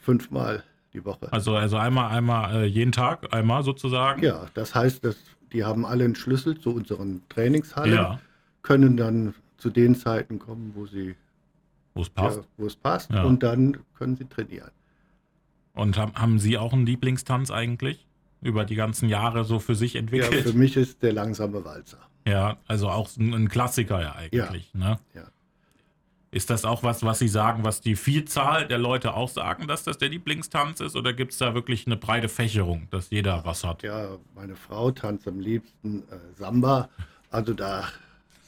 fünfmal 0.00 0.62
die 0.92 1.02
Woche. 1.04 1.32
Also, 1.32 1.54
also 1.56 1.76
einmal, 1.78 2.10
einmal 2.10 2.64
äh, 2.64 2.66
jeden 2.66 2.92
Tag, 2.92 3.32
einmal 3.32 3.62
sozusagen? 3.62 4.22
Ja, 4.22 4.46
das 4.52 4.74
heißt, 4.74 5.04
dass 5.04 5.16
die 5.52 5.64
haben 5.64 5.86
alle 5.86 6.04
einen 6.04 6.14
Schlüssel 6.16 6.58
zu 6.58 6.74
unseren 6.74 7.22
Trainingshallen, 7.30 7.94
Ja, 7.94 8.20
können 8.62 8.96
dann 8.96 9.34
zu 9.58 9.70
den 9.70 9.94
Zeiten 9.94 10.38
kommen, 10.38 10.72
wo 10.74 10.86
sie 10.86 11.14
wo 11.94 12.02
es 12.02 12.10
passt. 12.10 12.38
Ja, 12.38 12.44
wo 12.56 12.66
es 12.66 12.76
passt 12.76 13.10
Ja. 13.10 13.24
und 13.24 13.42
dann 13.42 13.78
können 13.94 14.16
sie 14.16 14.24
trainieren. 14.24 14.70
Und 15.74 15.96
haben, 15.96 16.14
haben 16.14 16.38
Sie 16.38 16.58
auch 16.58 16.72
einen 16.72 16.86
Lieblingstanz 16.86 17.50
eigentlich? 17.50 18.06
Über 18.40 18.64
die 18.64 18.74
ganzen 18.74 19.08
Jahre 19.08 19.44
so 19.44 19.58
für 19.60 19.74
sich 19.74 19.94
Ja, 19.94 20.00
entwickelt? 20.00 20.42
für 20.42 20.52
mich 20.52 20.76
ist 20.76 21.02
der 21.02 21.12
langsame 21.12 21.64
Walzer. 21.64 21.98
Ja, 22.26 22.56
also 22.66 22.88
auch 22.88 23.08
ein, 23.16 23.48
Klassiker 23.48 24.00
ja 24.00 24.14
eigentlich. 24.16 24.72
Ne? 24.74 24.98
Ja. 25.14 25.24
Ist 26.30 26.50
das 26.50 26.64
auch 26.64 26.82
was, 26.82 27.02
was 27.04 27.18
Sie 27.20 27.28
sagen, 27.28 27.62
was 27.64 27.80
die 27.82 27.94
Vielzahl 27.94 28.66
der 28.66 28.78
Leute 28.78 29.14
auch 29.14 29.28
sagen, 29.28 29.68
dass 29.68 29.84
das 29.84 29.98
der 29.98 30.08
Lieblingstanz 30.08 30.80
ist? 30.80 30.96
Oder 30.96 31.12
gibt 31.12 31.32
es 31.32 31.38
da 31.38 31.54
wirklich 31.54 31.86
eine 31.86 31.96
breite 31.96 32.28
Fächerung, 32.28 32.88
dass 32.90 33.10
jeder 33.10 33.44
was 33.44 33.64
hat? 33.64 33.82
Ja, 33.82 34.16
meine 34.34 34.56
Frau 34.56 34.90
tanzt 34.90 35.28
am 35.28 35.38
liebsten 35.40 36.02
äh, 36.10 36.16
Samba, 36.36 36.88
also 37.30 37.52
da 37.54 37.84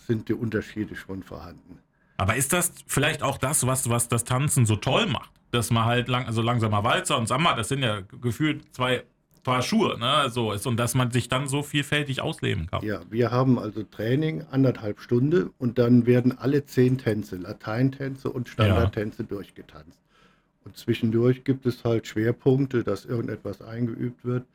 sind 0.07 0.29
die 0.29 0.35
Unterschiede 0.35 0.97
schon 0.97 1.23
vorhanden. 1.23 1.79
Aber 2.17 2.37
ist 2.37 2.53
das 2.53 2.73
vielleicht 2.87 3.23
auch 3.23 3.39
das, 3.39 3.67
was, 3.67 3.89
was 3.89 4.09
das 4.09 4.25
Tanzen 4.25 4.67
so 4.67 4.77
toll 4.77 5.07
macht? 5.07 5.31
Dass 5.51 5.71
man 5.71 5.85
halt 5.85 6.09
lang, 6.09 6.27
also 6.27 6.43
langsamer 6.43 6.85
Walzer 6.85 7.19
und 7.19 7.27
Samba, 7.27 7.55
das 7.55 7.69
sind 7.69 7.83
ja 7.83 8.01
gefühlt 8.21 8.75
zwei 8.75 9.05
Paar 9.45 9.61
Schuhe, 9.61 9.99
ne? 9.99 10.31
So 10.31 10.53
ist, 10.53 10.67
und 10.67 10.79
dass 10.79 10.95
man 10.95 11.11
sich 11.11 11.29
dann 11.29 11.47
so 11.49 11.63
vielfältig 11.63 12.23
ausleben 12.23 12.67
kann. 12.67 12.83
Ja, 12.83 13.03
wir 13.11 13.31
haben 13.31 13.59
also 13.59 13.83
Training 13.83 14.43
anderthalb 14.51 15.01
Stunden 15.01 15.51
und 15.59 15.79
dann 15.79 16.07
werden 16.07 16.37
alle 16.37 16.65
zehn 16.65 16.97
Tänze, 16.97 17.37
Lateintänze 17.37 18.31
und 18.31 18.49
Standardtänze 18.49 19.23
durchgetanzt. 19.25 20.01
Und 20.65 20.79
zwischendurch 20.79 21.45
gibt 21.45 21.67
es 21.67 21.85
halt 21.85 22.07
Schwerpunkte, 22.07 22.85
dass 22.85 23.05
irgendetwas 23.05 23.61
eingeübt 23.61 24.25
wird, 24.25 24.47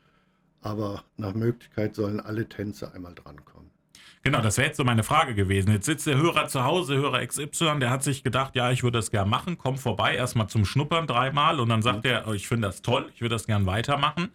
aber 0.60 1.04
nach 1.16 1.34
Möglichkeit 1.34 1.94
sollen 1.94 2.18
alle 2.18 2.48
Tänze 2.48 2.92
einmal 2.92 3.14
drankommen. 3.14 3.70
Genau, 4.22 4.42
das 4.42 4.58
wäre 4.58 4.66
jetzt 4.68 4.76
so 4.76 4.84
meine 4.84 5.02
Frage 5.02 5.34
gewesen. 5.34 5.72
Jetzt 5.72 5.86
sitzt 5.86 6.06
der 6.06 6.18
Hörer 6.18 6.46
zu 6.46 6.62
Hause, 6.64 6.96
Hörer 6.96 7.26
XY, 7.26 7.78
der 7.80 7.88
hat 7.90 8.02
sich 8.02 8.22
gedacht, 8.22 8.54
ja, 8.54 8.70
ich 8.70 8.82
würde 8.82 8.98
das 8.98 9.10
gern 9.10 9.28
machen, 9.28 9.56
komm 9.56 9.78
vorbei, 9.78 10.14
erstmal 10.14 10.48
zum 10.48 10.66
Schnuppern 10.66 11.06
dreimal 11.06 11.58
und 11.58 11.70
dann 11.70 11.80
sagt 11.80 12.04
er, 12.04 12.28
oh, 12.28 12.32
ich 12.32 12.46
finde 12.46 12.68
das 12.68 12.82
toll, 12.82 13.10
ich 13.14 13.22
würde 13.22 13.34
das 13.34 13.46
gern 13.46 13.64
weitermachen. 13.64 14.28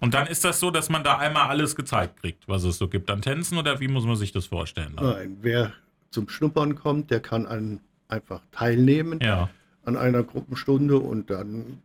Und 0.00 0.14
dann 0.14 0.26
ist 0.26 0.44
das 0.44 0.60
so, 0.60 0.70
dass 0.70 0.88
man 0.88 1.04
da 1.04 1.18
einmal 1.18 1.48
alles 1.48 1.76
gezeigt 1.76 2.20
kriegt, 2.20 2.48
was 2.48 2.64
es 2.64 2.78
so 2.78 2.88
gibt 2.88 3.10
an 3.10 3.22
Tänzen 3.22 3.58
oder 3.58 3.80
wie 3.80 3.88
muss 3.88 4.04
man 4.04 4.16
sich 4.16 4.32
das 4.32 4.46
vorstellen? 4.46 4.94
Nein, 4.96 5.36
wer 5.42 5.72
zum 6.10 6.28
Schnuppern 6.28 6.74
kommt, 6.74 7.10
der 7.10 7.20
kann 7.20 7.46
an, 7.46 7.80
einfach 8.08 8.40
teilnehmen 8.52 9.20
Ja, 9.22 9.50
an 9.84 9.96
einer 9.96 10.22
Gruppenstunde 10.22 10.98
und 10.98 11.30
dann 11.30 11.82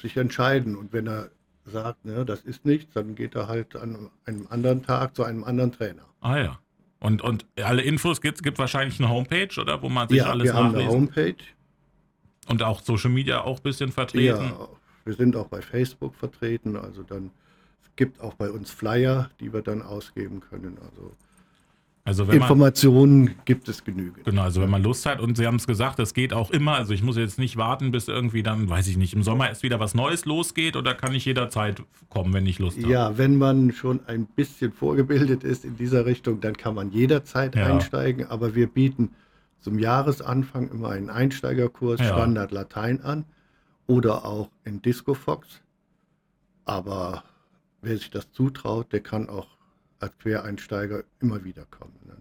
sich 0.00 0.16
entscheiden. 0.16 0.76
Und 0.76 0.92
wenn 0.92 1.06
er 1.06 1.30
sagt, 1.66 2.04
ne, 2.04 2.24
das 2.24 2.40
ist 2.42 2.64
nichts, 2.64 2.94
dann 2.94 3.14
geht 3.14 3.34
er 3.34 3.48
halt 3.48 3.76
an 3.76 4.10
einem 4.24 4.46
anderen 4.50 4.82
Tag 4.82 5.14
zu 5.16 5.24
einem 5.24 5.44
anderen 5.44 5.72
Trainer. 5.72 6.04
ah 6.20 6.36
ja. 6.38 6.58
Und, 7.00 7.22
und 7.22 7.46
alle 7.62 7.82
Infos 7.82 8.20
gibt 8.20 8.36
es 8.36 8.42
gibt 8.42 8.58
wahrscheinlich 8.58 8.98
eine 9.00 9.08
Homepage, 9.08 9.58
oder? 9.60 9.80
Wo 9.82 9.88
man 9.88 10.08
sich 10.08 10.18
Ja, 10.18 10.30
alles 10.30 10.44
wir 10.44 10.54
haben 10.54 10.66
eine 10.66 10.84
nachlesen 10.84 10.92
Homepage. 11.00 11.44
und 12.48 12.62
auch 12.62 12.82
Social 12.82 13.10
Media 13.10 13.40
auch 13.42 13.56
ein 13.58 13.62
bisschen 13.62 13.90
vertreten. 13.90 14.44
Ja, 14.44 14.68
wir 15.04 15.14
sind 15.14 15.34
auch 15.34 15.48
bei 15.48 15.62
Facebook 15.62 16.14
vertreten, 16.14 16.76
also 16.76 17.02
dann 17.02 17.30
es 17.82 17.96
gibt 17.96 18.20
auch 18.20 18.34
bei 18.34 18.50
uns 18.50 18.70
Flyer, 18.70 19.30
die 19.40 19.52
wir 19.52 19.62
dann 19.62 19.82
ausgeben 19.82 20.40
können. 20.40 20.78
Also 20.78 21.12
Also 22.02 22.26
wenn 22.26 22.38
man, 22.38 22.42
Informationen 22.48 23.34
gibt 23.44 23.68
es 23.68 23.84
genügend. 23.84 24.24
genau, 24.24 24.42
also 24.42 24.62
wenn 24.62 24.70
man 24.70 24.82
Lust 24.82 25.04
hat 25.04 25.20
und 25.20 25.36
Sie 25.36 25.46
haben 25.46 25.56
es 25.56 25.66
gesagt, 25.66 25.98
das 25.98 26.14
geht 26.14 26.32
auch 26.32 26.50
immer. 26.50 26.76
Also 26.76 26.94
ich 26.94 27.02
muss 27.02 27.16
jetzt 27.16 27.38
nicht 27.38 27.56
warten, 27.58 27.90
bis 27.92 28.08
irgendwie 28.08 28.42
dann, 28.42 28.70
weiß 28.70 28.88
ich 28.88 28.96
nicht, 28.96 29.12
im 29.12 29.22
Sommer 29.22 29.48
erst 29.48 29.62
wieder 29.62 29.80
was 29.80 29.94
Neues 29.94 30.24
losgeht 30.24 30.76
oder 30.76 30.94
kann 30.94 31.14
ich 31.14 31.26
jederzeit 31.26 31.82
kommen, 32.08 32.32
wenn 32.32 32.46
ich 32.46 32.58
Lust 32.58 32.78
habe? 32.82 32.90
Ja, 32.90 33.18
wenn 33.18 33.36
man 33.36 33.72
schon 33.72 34.00
ein 34.06 34.24
bisschen 34.26 34.72
vorgebildet 34.72 35.44
ist 35.44 35.64
in 35.66 35.76
dieser 35.76 36.06
Richtung, 36.06 36.40
dann 36.40 36.56
kann 36.56 36.74
man 36.74 36.90
jederzeit 36.90 37.54
Ja. 37.54 37.66
einsteigen. 37.66 38.26
Aber 38.26 38.54
wir 38.54 38.66
bieten 38.66 39.10
zum 39.60 39.78
Jahresanfang 39.78 40.70
immer 40.70 40.88
einen 40.88 41.10
Einsteigerkurs 41.10 42.00
Ja. 42.00 42.06
Standard 42.14 42.50
Latein 42.50 43.02
an 43.02 43.26
oder 43.86 44.24
auch 44.24 44.48
in 44.64 44.80
Disco 44.80 45.12
Fox. 45.12 45.60
Aber 46.64 47.24
wer 47.82 47.96
sich 47.98 48.10
das 48.10 48.32
zutraut, 48.32 48.92
der 48.92 49.00
kann 49.00 49.28
auch 49.28 49.48
als 50.00 50.16
Quereinsteiger 50.18 51.04
immer 51.20 51.44
wieder 51.44 51.64
kommen. 51.66 51.94
ne? 52.06 52.14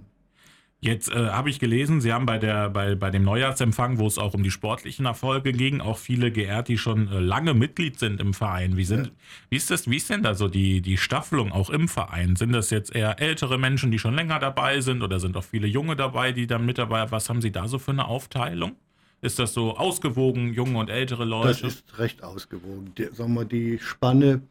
Jetzt 0.81 1.11
äh, 1.11 1.15
habe 1.31 1.49
ich 1.49 1.59
gelesen, 1.59 1.99
Sie 1.99 2.13
haben 2.13 2.25
bei, 2.25 2.37
der, 2.37 2.69
bei, 2.69 2.95
bei 2.95 3.09
dem 3.11 3.23
Neujahrsempfang, 3.23 3.97
wo 3.99 4.07
es 4.07 4.17
auch 4.17 4.33
um 4.33 4.43
die 4.43 4.51
sportlichen 4.51 5.05
Erfolge 5.05 5.51
ging, 5.51 5.81
auch 5.81 5.97
viele 5.97 6.31
geehrt, 6.31 6.69
die 6.69 6.77
schon 6.77 7.09
äh, 7.09 7.19
lange 7.19 7.53
Mitglied 7.53 7.99
sind 7.99 8.21
im 8.21 8.33
Verein. 8.33 8.77
Wie, 8.77 8.85
sind, 8.85 9.07
Ja. 9.07 9.11
wie, 9.49 9.55
ist 9.57 9.71
das, 9.71 9.89
wie 9.89 9.97
ist 9.97 10.09
denn 10.09 10.23
da 10.23 10.35
so 10.35 10.47
die, 10.47 10.81
die 10.81 10.95
Staffelung 10.97 11.51
auch 11.51 11.69
im 11.69 11.89
Verein? 11.89 12.37
Sind 12.37 12.53
das 12.53 12.69
jetzt 12.69 12.95
eher 12.95 13.19
ältere 13.19 13.57
Menschen, 13.57 13.91
die 13.91 13.99
schon 13.99 14.13
länger 14.15 14.39
dabei 14.39 14.79
sind 14.79 15.01
oder 15.03 15.19
sind 15.19 15.35
auch 15.35 15.43
viele 15.43 15.67
Junge 15.67 15.97
dabei, 15.97 16.31
die 16.31 16.47
dann 16.47 16.65
mit 16.65 16.77
dabei 16.77 17.01
sind? 17.01 17.11
Was 17.11 17.27
haben 17.27 17.41
Sie 17.41 17.51
da 17.51 17.67
so 17.67 17.77
für 17.77 17.91
eine 17.91 18.05
Aufteilung? 18.05 18.77
Ist 19.21 19.37
das 19.37 19.53
so 19.53 19.75
ausgewogen, 19.75 20.53
junge 20.53 20.77
und 20.79 20.89
ältere 20.89 21.23
Das 21.23 21.29
Leute? 21.29 21.67
ist 21.67 21.99
recht 21.99 22.23
ausgewogen. 22.23 22.93
Die, 22.97 23.09
sagen 23.11 23.33
wir, 23.33 23.43
die 23.43 23.79
Spanne 23.79 24.43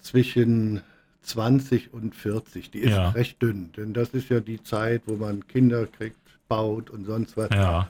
zwischen 0.00 0.82
20 1.24 1.92
und 1.92 2.14
40, 2.14 2.70
die 2.70 2.80
ist 2.80 2.90
Ja. 2.90 3.10
recht 3.10 3.40
dünn. 3.42 3.70
Denn 3.76 3.92
das 3.94 4.10
ist 4.10 4.28
ja 4.28 4.40
die 4.40 4.62
Zeit, 4.62 5.02
wo 5.06 5.16
man 5.16 5.46
Kinder 5.46 5.86
kriegt, 5.86 6.16
baut 6.48 6.90
und 6.90 7.04
sonst 7.04 7.36
was. 7.36 7.50
ja, 7.50 7.88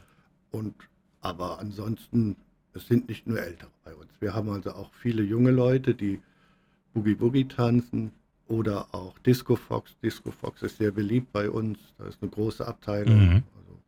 Und, 0.50 0.74
aber 1.20 1.58
ansonsten, 1.58 2.36
es 2.74 2.86
sind 2.86 3.08
nicht 3.08 3.26
nur 3.26 3.40
Ältere 3.40 3.70
bei 3.84 3.94
uns. 3.94 4.08
Wir 4.20 4.34
haben 4.34 4.48
also 4.50 4.72
auch 4.72 4.90
viele 4.94 5.22
junge 5.22 5.50
Leute, 5.50 5.94
die 5.94 6.20
Boogie 6.92 7.14
Boogie 7.14 7.44
tanzen 7.46 8.12
oder 8.46 8.86
auch 8.92 9.18
Disco 9.20 9.56
Fox. 9.56 9.96
Disco 10.02 10.30
Fox 10.30 10.62
ist 10.62 10.78
sehr 10.78 10.92
beliebt 10.92 11.32
bei 11.32 11.50
uns. 11.50 11.78
Da 11.98 12.06
ist 12.06 12.18
eine 12.22 12.30
große 12.30 12.66
Abteilung. 12.66 13.16
Mhm. 13.18 13.42
Also, 13.56 13.78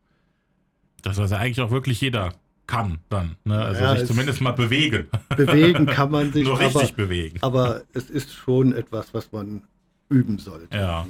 das 1.03 1.31
ja 1.31 1.38
eigentlich 1.38 1.61
auch 1.61 1.71
wirklich 1.71 2.00
jeder 2.00 2.33
kann 2.67 2.99
dann. 3.09 3.37
Ne? 3.45 3.59
Also 3.61 3.81
Ja, 3.83 3.93
sich 3.93 4.03
es- 4.03 4.09
zumindest 4.09 4.41
mal 4.41 4.53
bewegen. 4.53 5.07
bewegen 5.37 5.87
kann 5.87 6.11
man 6.11 6.33
sich, 6.33 6.45
Nur 6.49 6.59
richtig 6.59 6.83
aber, 6.89 6.93
bewegen. 6.97 7.39
aber 7.43 7.83
es 7.93 8.11
ist 8.11 8.33
schon 8.33 8.73
etwas, 8.75 9.13
was 9.15 9.31
man 9.33 9.63
üben 10.09 10.39
sollte. 10.39 10.77
Ja. 10.77 11.07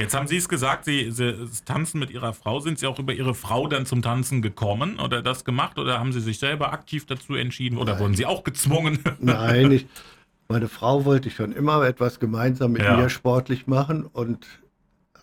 Jetzt 0.00 0.14
haben 0.14 0.28
Sie 0.28 0.36
es 0.36 0.48
gesagt, 0.48 0.84
Sie, 0.84 1.10
Sie 1.10 1.34
tanzen 1.64 1.98
mit 1.98 2.10
Ihrer 2.10 2.32
Frau. 2.32 2.60
Sind 2.60 2.78
Sie 2.78 2.86
auch 2.86 2.98
über 3.00 3.12
Ihre 3.12 3.34
Frau 3.34 3.66
dann 3.66 3.84
zum 3.84 4.00
Tanzen 4.00 4.42
gekommen 4.42 5.00
oder 5.00 5.22
das 5.22 5.44
gemacht 5.44 5.76
oder 5.78 5.98
haben 5.98 6.12
Sie 6.12 6.20
sich 6.20 6.38
selber 6.38 6.72
aktiv 6.72 7.04
dazu 7.06 7.34
entschieden 7.34 7.78
oder 7.78 7.94
Nein. 7.94 8.02
wurden 8.02 8.14
Sie 8.14 8.24
auch 8.24 8.44
gezwungen? 8.44 9.00
Nein, 9.20 9.72
ich, 9.72 9.86
meine 10.48 10.68
Frau 10.68 11.04
wollte 11.04 11.30
schon 11.30 11.50
immer 11.52 11.82
etwas 11.84 12.20
gemeinsam 12.20 12.72
mit 12.72 12.82
Ja. 12.82 12.96
mir 12.96 13.10
sportlich 13.10 13.66
machen 13.66 14.04
und 14.04 14.46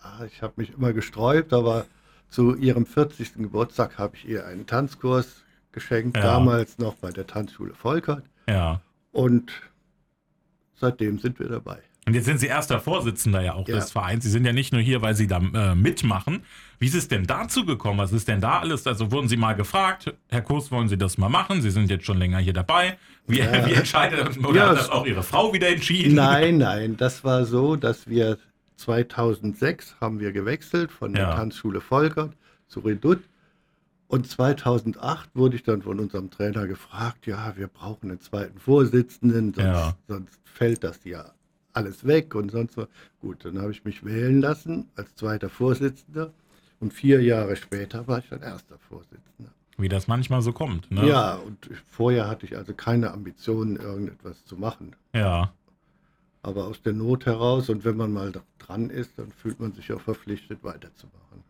ah, 0.02 0.24
ich 0.26 0.42
habe 0.42 0.52
mich 0.56 0.74
immer 0.74 0.92
gesträubt, 0.92 1.54
aber 1.54 1.86
zu 2.28 2.54
ihrem 2.54 2.84
40. 2.84 3.34
Geburtstag 3.36 3.96
habe 3.98 4.16
ich 4.16 4.28
ihr 4.28 4.46
einen 4.46 4.66
Tanzkurs 4.66 5.42
geschenkt, 5.76 6.16
Ja. 6.16 6.22
damals 6.22 6.78
noch 6.78 6.94
bei 6.96 7.10
der 7.12 7.26
Tanzschule 7.26 7.74
Volkert 7.74 8.24
ja. 8.48 8.80
und 9.12 9.52
seitdem 10.74 11.18
sind 11.18 11.38
wir 11.38 11.48
dabei. 11.48 11.78
Und 12.06 12.14
jetzt 12.14 12.24
sind 12.26 12.38
Sie 12.38 12.46
erster 12.46 12.78
Vorsitzender 12.80 13.40
ja 13.42 13.54
auch 13.54 13.66
Ja. 13.68 13.74
des 13.76 13.90
Vereins. 13.90 14.22
Sie 14.24 14.30
sind 14.30 14.44
ja 14.44 14.52
nicht 14.52 14.72
nur 14.72 14.80
hier, 14.80 15.02
weil 15.02 15.14
Sie 15.16 15.26
da 15.26 15.38
äh, 15.38 15.74
mitmachen. 15.74 16.44
Wie 16.78 16.86
ist 16.86 16.94
es 16.94 17.08
denn 17.08 17.26
dazu 17.26 17.66
gekommen? 17.66 17.98
Was 17.98 18.12
ist 18.12 18.28
denn 18.28 18.40
da 18.40 18.60
alles? 18.60 18.86
Also 18.86 19.10
wurden 19.10 19.28
Sie 19.28 19.36
mal 19.36 19.54
gefragt, 19.54 20.14
Herr 20.28 20.42
Kurs, 20.42 20.70
wollen 20.70 20.88
Sie 20.88 20.96
das 20.96 21.18
mal 21.18 21.28
machen? 21.28 21.62
Sie 21.62 21.70
sind 21.70 21.90
jetzt 21.90 22.06
schon 22.06 22.18
länger 22.18 22.38
hier 22.38 22.52
dabei. 22.52 22.96
Wie, 23.26 23.38
Ja. 23.40 23.66
wie 23.66 23.72
entscheidet 23.72 24.38
oder 24.44 24.56
Ja, 24.56 24.68
hat 24.70 24.78
das 24.78 24.88
auch 24.90 25.04
Ihre 25.04 25.24
Frau 25.24 25.52
wieder 25.52 25.68
entschieden? 25.68 26.14
Nein, 26.14 26.58
nein, 26.58 26.96
das 26.96 27.24
war 27.24 27.44
so, 27.44 27.74
dass 27.74 28.06
wir 28.08 28.38
2006 28.76 29.96
haben 30.00 30.20
wir 30.20 30.30
gewechselt 30.32 30.92
von 30.92 31.12
der. 31.12 31.34
Tanzschule 31.34 31.80
Volkert 31.80 32.32
zu 32.68 32.80
Redoute. 32.80 33.22
Und 34.08 34.28
2008 34.28 35.30
wurde 35.34 35.56
ich 35.56 35.62
dann 35.64 35.82
von 35.82 35.98
unserem 35.98 36.30
Trainer 36.30 36.66
gefragt, 36.66 37.26
ja, 37.26 37.54
wir 37.56 37.66
brauchen 37.66 38.10
einen 38.10 38.20
zweiten 38.20 38.58
Vorsitzenden, 38.58 39.52
sonst, 39.52 39.66
Ja. 39.66 39.96
sonst 40.06 40.38
fällt 40.44 40.84
das 40.84 41.04
ja 41.04 41.32
alles 41.72 42.06
weg 42.06 42.34
und 42.34 42.50
sonst 42.50 42.76
was. 42.76 42.88
Gut, 43.20 43.44
dann 43.44 43.60
habe 43.60 43.72
ich 43.72 43.84
mich 43.84 44.04
wählen 44.04 44.40
lassen 44.40 44.88
als 44.96 45.14
zweiter 45.16 45.48
Vorsitzender 45.50 46.32
und 46.80 46.92
vier 46.92 47.20
Jahre 47.22 47.56
später 47.56 48.06
war 48.06 48.20
ich 48.20 48.28
dann 48.28 48.42
erster 48.42 48.78
Vorsitzender. 48.78 49.50
Wie 49.76 49.88
das 49.88 50.06
manchmal 50.06 50.40
so 50.40 50.52
kommt. 50.52 50.90
Ne? 50.90 51.06
Ja, 51.06 51.34
und 51.34 51.68
vorher 51.84 52.28
hatte 52.28 52.46
ich 52.46 52.56
also 52.56 52.72
keine 52.72 53.10
Ambitionen, 53.10 53.76
irgendetwas 53.76 54.44
zu 54.44 54.56
machen. 54.56 54.96
Ja. 55.14 55.52
Aber 56.42 56.66
aus 56.66 56.80
der 56.80 56.92
Not 56.94 57.26
heraus 57.26 57.68
und 57.68 57.84
wenn 57.84 57.96
man 57.96 58.12
mal 58.12 58.32
dran 58.58 58.88
ist, 58.88 59.18
dann 59.18 59.32
fühlt 59.32 59.58
man 59.60 59.72
sich 59.72 59.92
auch 59.92 60.00
verpflichtet, 60.00 60.62
weiterzumachen. 60.62 61.42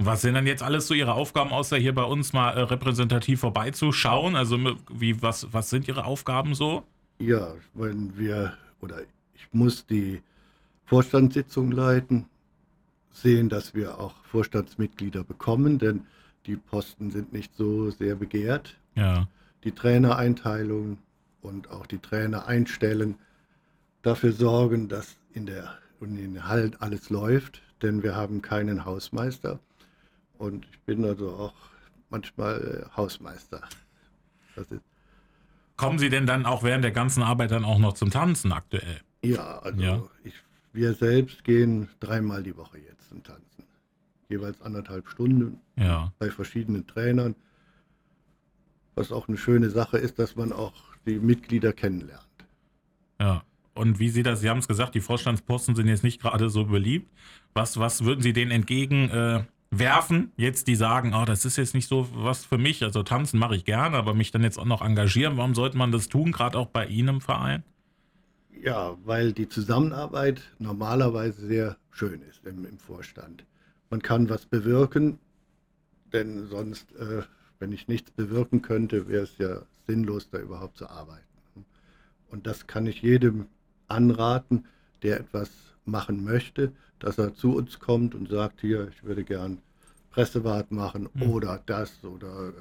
Was 0.00 0.22
sind 0.22 0.34
denn 0.34 0.46
jetzt 0.46 0.62
alles 0.62 0.86
so 0.86 0.94
Ihre 0.94 1.14
Aufgaben, 1.14 1.50
außer 1.50 1.76
hier 1.76 1.92
bei 1.92 2.04
uns 2.04 2.32
mal 2.32 2.52
äh, 2.52 2.60
repräsentativ 2.60 3.40
vorbeizuschauen? 3.40 4.36
Also 4.36 4.56
wie, 4.90 5.20
was, 5.20 5.52
was 5.52 5.70
sind 5.70 5.88
Ihre 5.88 6.04
Aufgaben 6.04 6.54
so? 6.54 6.84
Ja, 7.18 7.54
wenn 7.74 8.16
wir, 8.16 8.56
oder 8.80 9.00
ich 9.34 9.48
muss 9.52 9.86
die 9.86 10.22
Vorstandssitzung 10.84 11.72
leiten, 11.72 12.26
sehen, 13.10 13.48
dass 13.48 13.74
wir 13.74 13.98
auch 13.98 14.14
Vorstandsmitglieder 14.24 15.24
bekommen, 15.24 15.80
denn 15.80 16.06
die 16.46 16.54
Posten 16.54 17.10
sind 17.10 17.32
nicht 17.32 17.56
so 17.56 17.90
sehr 17.90 18.14
begehrt. 18.14 18.76
Ja. 18.94 19.26
Die 19.64 19.72
Trainereinteilung 19.72 20.98
und 21.42 21.70
auch 21.70 21.86
die 21.86 21.98
Trainer 21.98 22.46
einstellen, 22.46 23.16
dafür 24.02 24.32
sorgen, 24.32 24.88
dass 24.88 25.16
in, 25.34 25.46
der, 25.46 25.74
in 26.00 26.16
den 26.16 26.46
Hallen 26.46 26.76
alles 26.78 27.10
läuft, 27.10 27.62
denn 27.82 28.04
wir 28.04 28.14
haben 28.14 28.42
keinen 28.42 28.84
Hausmeister. 28.84 29.58
Und 30.38 30.66
ich 30.70 30.78
bin 30.80 31.04
also 31.04 31.30
auch 31.30 31.54
manchmal 32.10 32.86
äh, 32.90 32.96
Hausmeister. 32.96 33.60
Das 34.56 34.70
ist, 34.70 34.82
Kommen 35.76 35.98
Sie 35.98 36.08
denn 36.08 36.26
dann 36.26 36.44
auch 36.46 36.62
während 36.64 36.82
der 36.82 36.90
ganzen 36.90 37.22
Arbeit 37.22 37.50
dann 37.52 37.64
auch 37.64 37.78
noch 37.78 37.92
zum 37.94 38.10
Tanzen 38.10 38.52
aktuell? 38.52 39.00
ja, 39.22 39.58
also 39.60 39.80
Ja. 39.80 40.02
Ich, 40.24 40.34
wir 40.72 40.94
selbst 40.94 41.44
gehen 41.44 41.88
dreimal 42.00 42.42
die 42.42 42.56
Woche 42.56 42.78
jetzt 42.78 43.08
zum 43.08 43.22
Tanzen. 43.22 43.64
Jeweils 44.28 44.60
anderthalb 44.62 45.08
Stunden 45.08 45.60
Ja. 45.76 46.12
bei 46.18 46.30
verschiedenen 46.30 46.86
Trainern. 46.86 47.34
Was 48.94 49.12
auch 49.12 49.28
eine 49.28 49.36
schöne 49.38 49.70
Sache 49.70 49.98
ist, 49.98 50.18
dass 50.18 50.34
man 50.36 50.52
auch 50.52 50.72
die 51.06 51.18
Mitglieder 51.18 51.72
kennenlernt. 51.72 52.24
Ja. 53.20 53.42
Und 53.74 54.00
wie 54.00 54.08
Sie 54.08 54.24
das, 54.24 54.40
Sie 54.40 54.50
haben 54.50 54.58
es 54.58 54.66
gesagt, 54.66 54.96
die 54.96 55.00
Vorstandsposten 55.00 55.76
sind 55.76 55.86
jetzt 55.86 56.02
nicht 56.02 56.20
gerade 56.20 56.50
so 56.50 56.64
beliebt. 56.64 57.08
Was, 57.54 57.78
was 57.78 58.04
würden 58.04 58.22
Sie 58.22 58.32
denen 58.32 58.50
entgegen 58.50 59.08
äh, 59.10 59.44
werfen? 59.70 60.32
Jetzt, 60.36 60.66
die 60.68 60.76
sagen, 60.76 61.14
oh, 61.14 61.24
das 61.24 61.44
ist 61.44 61.56
jetzt 61.56 61.74
nicht 61.74 61.88
so 61.88 62.08
was 62.12 62.44
für 62.44 62.58
mich. 62.58 62.82
Also 62.82 63.02
tanzen 63.02 63.38
mache 63.38 63.56
ich 63.56 63.64
gerne, 63.64 63.96
aber 63.96 64.14
mich 64.14 64.30
dann 64.30 64.42
jetzt 64.42 64.58
auch 64.58 64.64
noch 64.64 64.82
engagieren. 64.82 65.36
Warum 65.36 65.54
sollte 65.54 65.76
man 65.76 65.92
das 65.92 66.08
tun, 66.08 66.32
gerade 66.32 66.58
auch 66.58 66.68
bei 66.68 66.86
Ihnen 66.86 67.08
im 67.08 67.20
Verein? 67.20 67.64
Ja, 68.62 68.96
weil 69.04 69.32
die 69.32 69.48
Zusammenarbeit 69.48 70.42
normalerweise 70.58 71.46
sehr 71.46 71.76
schön 71.90 72.22
ist 72.22 72.44
im, 72.44 72.64
im 72.64 72.78
Vorstand. 72.78 73.44
Man 73.90 74.02
kann 74.02 74.28
was 74.28 74.46
bewirken, 74.46 75.18
denn 76.12 76.46
sonst, 76.48 76.92
äh, 76.96 77.22
wenn 77.58 77.72
ich 77.72 77.88
nichts 77.88 78.10
bewirken 78.10 78.62
könnte, 78.62 79.08
wäre 79.08 79.24
es 79.24 79.38
ja 79.38 79.62
sinnlos, 79.86 80.28
da 80.30 80.38
überhaupt 80.38 80.76
zu 80.76 80.88
arbeiten. 80.88 81.22
Und 82.30 82.46
das 82.46 82.66
kann 82.66 82.86
ich 82.86 83.02
jedem 83.02 83.46
anraten, 83.86 84.66
der 85.02 85.20
etwas 85.20 85.50
machen 85.84 86.24
möchte, 86.24 86.72
dass 86.98 87.18
er 87.18 87.34
zu 87.34 87.54
uns 87.56 87.78
kommt 87.78 88.14
und 88.14 88.28
sagt, 88.28 88.60
hier, 88.60 88.88
ich 88.88 89.04
würde 89.04 89.24
gern 89.24 89.58
Pressewart 90.10 90.70
machen 90.70 91.08
Mhm. 91.14 91.22
oder 91.30 91.62
das 91.66 92.02
oder 92.04 92.48
äh, 92.48 92.52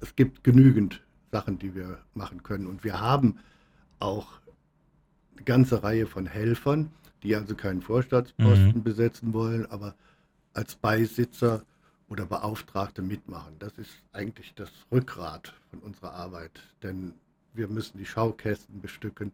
es 0.00 0.14
gibt 0.16 0.44
genügend 0.44 1.00
Sachen, 1.30 1.58
die 1.58 1.74
wir 1.74 1.98
machen 2.14 2.42
können. 2.42 2.66
Und 2.66 2.84
wir 2.84 3.00
haben 3.00 3.38
auch 3.98 4.28
eine 5.34 5.44
ganze 5.44 5.82
Reihe 5.82 6.06
von 6.06 6.26
Helfern, 6.26 6.90
die 7.22 7.34
also 7.36 7.54
keinen 7.54 7.82
Vorstandsposten 7.82 8.74
Mhm. 8.78 8.82
besetzen 8.82 9.32
wollen, 9.32 9.66
aber 9.70 9.94
als 10.54 10.74
Beisitzer 10.74 11.62
oder 12.08 12.26
Beauftragte 12.26 13.00
mitmachen. 13.00 13.54
Das 13.58 13.72
ist 13.78 13.90
eigentlich 14.12 14.52
das 14.54 14.70
Rückgrat 14.90 15.54
von 15.70 15.78
unserer 15.80 16.12
Arbeit, 16.12 16.60
denn 16.82 17.14
wir 17.54 17.68
müssen 17.68 17.96
die 17.98 18.06
Schaukästen 18.06 18.80
bestücken, 18.82 19.32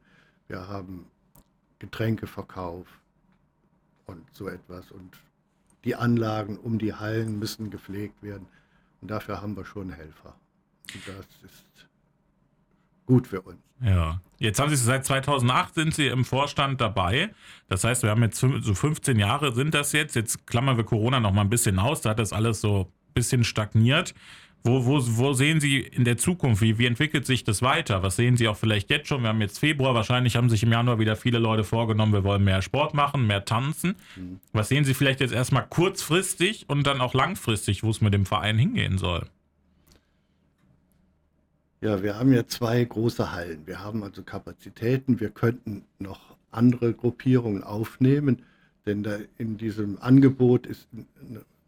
wir 0.49 0.69
haben 0.69 1.07
Getränkeverkauf 1.79 2.87
und 4.09 4.25
so 4.33 4.49
etwas 4.49 4.91
und 4.91 5.17
die 5.85 5.95
Anlagen 5.95 6.59
um 6.59 6.79
die 6.79 6.95
Hallen 6.95 7.39
müssen 7.39 7.71
gepflegt 7.71 8.23
werden 8.23 8.47
und 9.01 9.11
dafür 9.11 9.41
haben 9.41 9.57
wir 9.57 9.65
schon 9.65 9.91
Helfer. 9.91 10.35
Und 10.93 11.07
das 11.07 11.27
ist 11.45 11.89
gut 13.07 13.27
für 13.27 13.41
uns. 13.43 13.59
Ja. 13.81 14.21
Jetzt 14.39 14.61
haben 14.61 14.71
Sie 14.71 14.77
seit 14.77 15.05
2008 15.05 15.75
sind 15.75 15.95
Sie 15.95 16.07
im 16.09 16.25
Vorstand 16.25 16.81
dabei. 16.81 17.35
Das 17.69 17.85
heißt, 17.85 18.03
wir 18.03 18.11
haben 18.11 18.23
jetzt 18.23 18.39
so 18.39 18.75
15 18.75 19.19
Jahre 19.19 19.53
sind 19.53 19.75
das 19.75 19.93
jetzt. 19.93 20.15
Jetzt 20.17 20.47
klammern 20.47 20.77
wir 20.77 20.85
Corona 20.85 21.21
noch 21.21 21.33
mal 21.33 21.43
ein 21.43 21.51
bisschen 21.51 21.79
aus. 21.79 22.01
Da 22.01 22.11
hat 22.11 22.19
das 22.19 22.33
alles 22.33 22.61
so 22.61 22.93
ein 23.09 23.13
bisschen 23.15 23.45
stagniert. 23.45 24.15
Wo, 24.65 24.85
wo, 24.85 25.01
wo 25.01 25.33
sehen 25.33 25.61
Sie 25.61 25.79
in 25.79 26.05
der 26.05 26.17
Zukunft, 26.17 26.61
wie, 26.61 26.79
wie 26.79 26.87
entwickelt 26.87 27.27
sich 27.27 27.45
das 27.45 27.63
weiter? 27.63 28.03
Was 28.03 28.17
sehen 28.17 28.37
Sie 28.37 28.49
auch 28.49 28.57
vielleicht 28.57 28.91
jetzt 28.91 29.09
schon? 29.09 29.23
Wir 29.23 29.29
haben 29.29 29.41
jetzt 29.41 29.59
Februar, 29.59 29.95
wahrscheinlich 29.95 30.37
haben 30.37 30.51
sich 30.51 30.63
im 30.63 30.73
Januar 30.73 30.99
wieder 30.99 31.17
viele 31.17 31.39
Leute 31.39 31.65
vorgenommen, 31.65 32.13
wir 32.13 32.25
wollen 32.25 32.45
mehr 32.45 32.61
Sport 32.61 32.93
machen, 32.93 33.27
mehr 33.27 33.45
tanzen. 33.45 33.95
Mhm. 34.17 34.41
Was 34.53 34.69
sehen 34.69 34.85
Sie 34.85 34.95
vielleicht 34.95 35.21
jetzt 35.21 35.33
erstmal 35.33 35.67
kurzfristig 35.67 36.69
und 36.69 36.87
dann 36.87 37.01
auch 37.01 37.15
langfristig, 37.15 37.83
wo 37.83 37.91
es 37.91 38.01
mit 38.01 38.13
dem 38.13 38.27
Verein 38.27 38.59
hingehen 38.59 38.99
soll? 38.99 39.27
Ja, 41.81 42.03
wir 42.03 42.19
haben 42.19 42.33
ja 42.33 42.47
zwei 42.47 42.85
große 42.85 43.33
Hallen. 43.33 43.67
Wir 43.67 43.83
haben 43.83 44.03
also 44.03 44.23
Kapazitäten. 44.23 45.21
Wir 45.21 45.31
könnten 45.31 45.85
noch 46.01 46.37
andere 46.51 46.93
Gruppierungen 46.93 47.63
aufnehmen, 47.63 48.43
denn 48.87 49.03
da 49.03 49.19
in 49.37 49.57
diesem 49.57 49.99
Angebot 50.01 50.67
ist 50.67 50.89
ein 50.93 51.07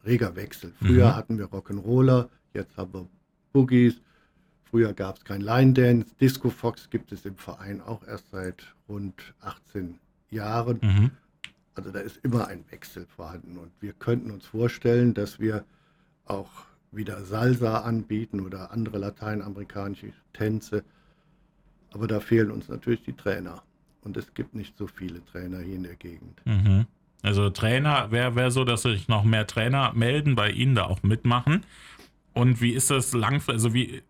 reger 0.04 0.34
Wechsel. 0.34 0.72
Früher 0.78 1.10
mhm. 1.10 1.16
hatten 1.16 1.38
wir 1.38 1.46
Rock'n'Roller, 1.46 2.28
Jetzt 2.54 2.76
haben 2.76 2.92
wir 2.92 3.08
Boogies. 3.52 4.00
Früher 4.64 4.92
gab 4.92 5.16
es 5.16 5.24
kein 5.24 5.40
Line 5.40 5.72
Dance. 5.72 6.14
Disco 6.20 6.50
Fox 6.50 6.88
gibt 6.90 7.12
es 7.12 7.24
im 7.24 7.36
Verein 7.36 7.80
auch 7.80 8.06
erst 8.06 8.30
seit 8.30 8.74
rund 8.88 9.34
18 9.40 9.98
Jahren. 10.30 10.78
Mhm. 10.82 11.10
Also 11.74 11.90
da 11.90 12.00
ist 12.00 12.18
immer 12.22 12.48
ein 12.48 12.64
Wechsel 12.70 13.06
vorhanden. 13.16 13.56
Und 13.56 13.70
wir 13.80 13.92
könnten 13.92 14.30
uns 14.30 14.46
vorstellen, 14.46 15.14
dass 15.14 15.40
wir 15.40 15.64
auch 16.24 16.50
wieder 16.92 17.24
Salsa 17.24 17.80
anbieten 17.80 18.40
oder 18.40 18.70
andere 18.72 18.98
lateinamerikanische 18.98 20.12
Tänze. 20.32 20.84
Aber 21.92 22.06
da 22.06 22.20
fehlen 22.20 22.50
uns 22.50 22.68
natürlich 22.68 23.02
die 23.02 23.12
Trainer. 23.12 23.62
Und 24.02 24.16
es 24.16 24.32
gibt 24.34 24.54
nicht 24.54 24.76
so 24.78 24.86
viele 24.86 25.24
Trainer 25.24 25.58
hier 25.58 25.76
in 25.76 25.82
der 25.82 25.96
Gegend. 25.96 26.40
Mhm. 26.44 26.86
Also 27.22 27.50
Trainer, 27.50 28.10
wäre 28.10 28.34
wär 28.34 28.50
so, 28.50 28.64
dass 28.64 28.82
sich 28.82 29.08
noch 29.08 29.24
mehr 29.24 29.46
Trainer 29.46 29.92
melden, 29.94 30.36
bei 30.36 30.50
Ihnen 30.50 30.74
da 30.74 30.84
auch 30.84 31.02
mitmachen. 31.02 31.64
Und 32.32 32.60
wie 32.60 32.72
ist 32.72 32.90
das 32.90 33.12
langfristig, 33.12 33.54
also 33.54 33.74
wie, 33.74 34.02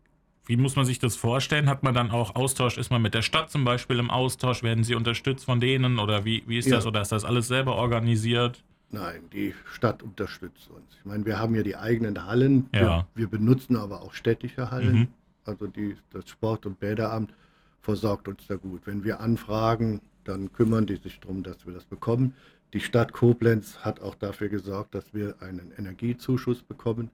wie 0.46 0.56
muss 0.56 0.76
man 0.76 0.84
sich 0.84 0.98
das 0.98 1.16
vorstellen? 1.16 1.68
Hat 1.68 1.82
man 1.82 1.94
dann 1.94 2.10
auch 2.10 2.34
Austausch? 2.34 2.76
Ist 2.76 2.90
man 2.90 3.00
mit 3.00 3.14
der 3.14 3.22
Stadt 3.22 3.50
zum 3.50 3.64
Beispiel 3.64 3.98
im 3.98 4.10
Austausch? 4.10 4.62
Werden 4.62 4.84
sie 4.84 4.94
unterstützt 4.94 5.44
von 5.44 5.60
denen? 5.60 5.98
Oder 5.98 6.24
wie, 6.24 6.42
wie 6.46 6.58
ist 6.58 6.66
ja. 6.66 6.76
das? 6.76 6.86
Oder 6.86 7.02
ist 7.02 7.12
das 7.12 7.24
alles 7.24 7.48
selber 7.48 7.76
organisiert? 7.76 8.62
Nein, 8.90 9.22
die 9.32 9.54
Stadt 9.72 10.02
unterstützt 10.02 10.68
uns. 10.70 10.96
Ich 10.98 11.04
meine, 11.04 11.24
wir 11.24 11.38
haben 11.38 11.54
ja 11.54 11.62
die 11.62 11.76
eigenen 11.76 12.26
Hallen. 12.26 12.68
Ja. 12.74 13.06
Wir, 13.14 13.22
wir 13.22 13.28
benutzen 13.28 13.76
aber 13.76 14.02
auch 14.02 14.12
städtische 14.12 14.70
Hallen. 14.70 14.92
Mhm. 14.92 15.08
Also 15.44 15.68
die, 15.68 15.96
das 16.10 16.28
Sport- 16.28 16.66
und 16.66 16.80
Bäderamt 16.80 17.32
versorgt 17.80 18.26
uns 18.28 18.46
da 18.48 18.56
gut. 18.56 18.82
Wenn 18.86 19.04
wir 19.04 19.20
anfragen, 19.20 20.00
dann 20.24 20.52
kümmern 20.52 20.86
die 20.86 20.96
sich 20.96 21.20
darum, 21.20 21.42
dass 21.42 21.64
wir 21.66 21.72
das 21.72 21.84
bekommen. 21.84 22.34
Die 22.72 22.80
Stadt 22.80 23.12
Koblenz 23.12 23.78
hat 23.78 24.00
auch 24.00 24.16
dafür 24.16 24.48
gesorgt, 24.48 24.94
dass 24.94 25.14
wir 25.14 25.36
einen 25.40 25.72
Energiezuschuss 25.76 26.62
bekommen 26.62 27.10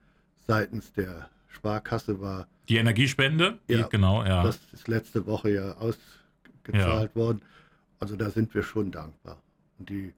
seitens 0.47 0.93
der 0.93 1.29
Sparkasse 1.49 2.21
war. 2.21 2.47
Die 2.69 2.77
Energiespende? 2.77 3.59
Ja, 3.69 3.83
die, 3.83 3.89
genau, 3.91 4.25
ja. 4.25 4.43
Das 4.43 4.61
ist 4.73 4.89
letzte 4.89 5.27
Woche 5.27 5.51
ja 5.51 5.73
ausgezahlt 5.73 7.11
ja. 7.15 7.15
worden. 7.15 7.43
Also 7.99 8.17
da 8.17 8.31
sind 8.31 8.55
wir 8.55 8.63
schon 8.63 8.91
dankbar. 8.91 9.41
Und 9.79 9.89
die 9.89 10.13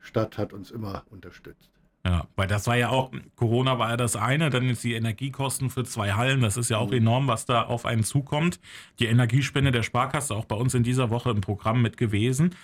Stadt 0.00 0.38
hat 0.38 0.52
uns 0.52 0.70
immer 0.70 1.04
unterstützt. 1.10 1.70
Ja, 2.06 2.26
weil 2.36 2.46
das 2.46 2.66
war 2.66 2.76
ja 2.76 2.90
auch, 2.90 3.10
Corona 3.36 3.78
war 3.78 3.90
ja 3.90 3.96
das 3.96 4.16
eine, 4.16 4.50
dann 4.50 4.68
ist 4.68 4.84
die 4.84 4.94
Energiekosten 4.94 5.68
für 5.68 5.84
zwei 5.84 6.12
Hallen, 6.12 6.40
das 6.40 6.56
ist 6.56 6.70
ja 6.70 6.78
auch 6.78 6.88
mhm. 6.88 6.98
enorm, 6.98 7.26
was 7.26 7.44
da 7.44 7.62
auf 7.62 7.84
einen 7.84 8.04
zukommt. 8.04 8.60
Die 8.98 9.06
Energiespende 9.06 9.72
der 9.72 9.82
Sparkasse, 9.82 10.34
auch 10.34 10.44
bei 10.44 10.56
uns 10.56 10.74
in 10.74 10.84
dieser 10.84 11.10
Woche 11.10 11.30
im 11.30 11.40
Programm 11.40 11.82
mit 11.82 11.96
gewesen, 11.96 12.54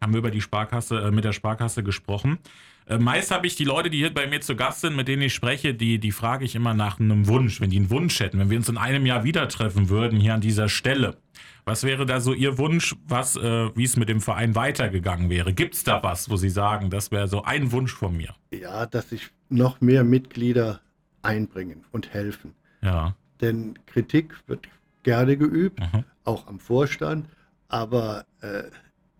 haben 0.00 0.12
wir 0.12 0.18
über 0.18 0.30
die 0.30 0.40
Sparkasse, 0.40 1.00
äh, 1.00 1.10
mit 1.10 1.24
der 1.24 1.32
Sparkasse 1.32 1.82
gesprochen. 1.82 2.38
Äh, 2.86 2.98
meist 2.98 3.30
habe 3.30 3.46
ich 3.46 3.56
die 3.56 3.64
Leute, 3.64 3.88
die 3.90 3.98
hier 3.98 4.12
bei 4.12 4.26
mir 4.26 4.40
zu 4.40 4.56
Gast 4.56 4.82
sind, 4.82 4.96
mit 4.96 5.08
denen 5.08 5.22
ich 5.22 5.34
spreche, 5.34 5.74
die, 5.74 5.98
die 5.98 6.12
frage 6.12 6.44
ich 6.44 6.54
immer 6.54 6.74
nach 6.74 7.00
einem 7.00 7.26
Wunsch, 7.26 7.60
wenn 7.60 7.70
die 7.70 7.78
einen 7.78 7.90
Wunsch 7.90 8.20
hätten, 8.20 8.38
wenn 8.38 8.50
wir 8.50 8.58
uns 8.58 8.68
in 8.68 8.76
einem 8.76 9.06
Jahr 9.06 9.24
wieder 9.24 9.48
treffen 9.48 9.88
würden, 9.88 10.20
hier 10.20 10.34
an 10.34 10.40
dieser 10.40 10.68
Stelle. 10.68 11.16
Was 11.64 11.82
wäre 11.84 12.04
da 12.04 12.20
so 12.20 12.34
Ihr 12.34 12.58
Wunsch, 12.58 12.94
was, 13.06 13.36
äh, 13.36 13.74
wie 13.74 13.84
es 13.84 13.96
mit 13.96 14.10
dem 14.10 14.20
Verein 14.20 14.54
weitergegangen 14.54 15.30
wäre? 15.30 15.54
Gibt 15.54 15.74
es 15.74 15.84
da 15.84 16.02
was, 16.02 16.28
wo 16.28 16.36
Sie 16.36 16.50
sagen, 16.50 16.90
das 16.90 17.10
wäre 17.10 17.26
so 17.26 17.42
ein 17.42 17.72
Wunsch 17.72 17.94
von 17.94 18.14
mir? 18.14 18.34
Ja, 18.50 18.84
dass 18.84 19.08
sich 19.08 19.30
noch 19.48 19.80
mehr 19.80 20.04
Mitglieder 20.04 20.80
einbringen 21.22 21.84
und 21.90 22.12
helfen. 22.12 22.54
Ja. 22.82 23.16
Denn 23.40 23.78
Kritik 23.86 24.34
wird 24.46 24.68
gerne 25.04 25.38
geübt, 25.38 25.80
mhm. 25.80 26.04
auch 26.24 26.46
am 26.46 26.60
Vorstand, 26.60 27.26
aber 27.68 28.26
äh, 28.42 28.64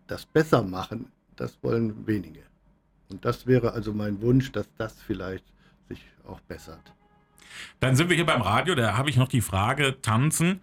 das 0.06 0.26
Bessermachen, 0.26 1.06
das 1.36 1.58
wollen 1.62 2.06
wenige. 2.06 2.40
Und 3.10 3.24
das 3.24 3.46
wäre 3.46 3.72
also 3.72 3.92
mein 3.92 4.20
Wunsch, 4.20 4.52
dass 4.52 4.68
das 4.76 5.00
vielleicht 5.00 5.44
sich 5.88 6.00
auch 6.26 6.40
bessert. 6.40 6.92
Dann 7.80 7.96
sind 7.96 8.08
wir 8.08 8.16
hier 8.16 8.26
beim 8.26 8.42
Radio, 8.42 8.74
da 8.74 8.96
habe 8.96 9.10
ich 9.10 9.16
noch 9.16 9.28
die 9.28 9.40
Frage, 9.40 10.00
tanzen 10.02 10.60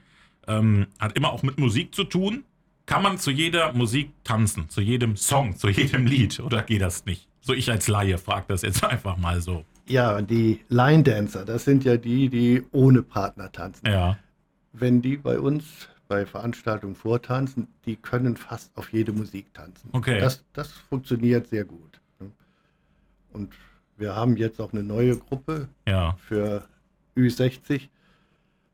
ähm, 0.48 0.88
hat 1.00 1.16
immer 1.16 1.32
auch 1.32 1.44
mit 1.44 1.60
Musik 1.60 1.94
zu 1.94 2.04
tun. 2.04 2.44
Kann 2.86 3.04
man 3.04 3.18
zu 3.18 3.32
jeder 3.32 3.74
Musik 3.74 4.12
tanzen, 4.24 4.70
zu 4.70 4.82
jedem 4.82 5.16
Song, 5.16 5.56
zu 5.56 5.70
jedem 5.70 6.06
Lied 6.06 6.40
oder 6.40 6.64
geht 6.64 6.82
das 6.82 7.06
nicht? 7.06 7.28
So 7.40 7.54
ich 7.54 7.72
als 7.72 7.88
Laie 7.88 8.18
frage 8.18 8.46
das 8.50 8.64
jetzt 8.64 8.84
einfach 8.84 9.18
mal 9.18 9.42
so. 9.42 9.66
Ja, 9.88 10.22
die 10.22 10.60
Line 10.70 11.04
Dancer, 11.04 11.46
das 11.46 11.66
sind 11.66 11.84
ja 11.84 11.98
die, 11.98 12.30
die 12.30 12.64
ohne 12.72 13.02
Partner 13.02 13.52
tanzen. 13.52 13.88
Ja. 13.88 14.18
Wenn 14.74 15.02
die 15.02 15.18
bei 15.18 15.40
uns 15.40 15.90
bei 16.08 16.26
Veranstaltungen 16.26 16.96
vortanzen, 16.96 17.68
die 17.86 17.96
können 17.96 18.36
fast 18.36 18.76
auf 18.78 18.92
jede 18.92 19.14
Musik 19.14 19.54
tanzen. 19.54 19.90
Okay. 19.94 20.20
Das, 20.20 20.44
das 20.54 20.72
funktioniert 20.72 21.48
sehr 21.48 21.64
gut. 21.64 22.01
Und 23.34 23.54
wir 23.98 24.16
haben 24.16 24.38
jetzt 24.38 24.60
auch 24.60 24.74
eine 24.74 24.84
neue 24.84 25.18
Gruppe 25.18 25.70
ja. 25.88 26.16
für 26.28 26.66
Ü60 27.16 27.90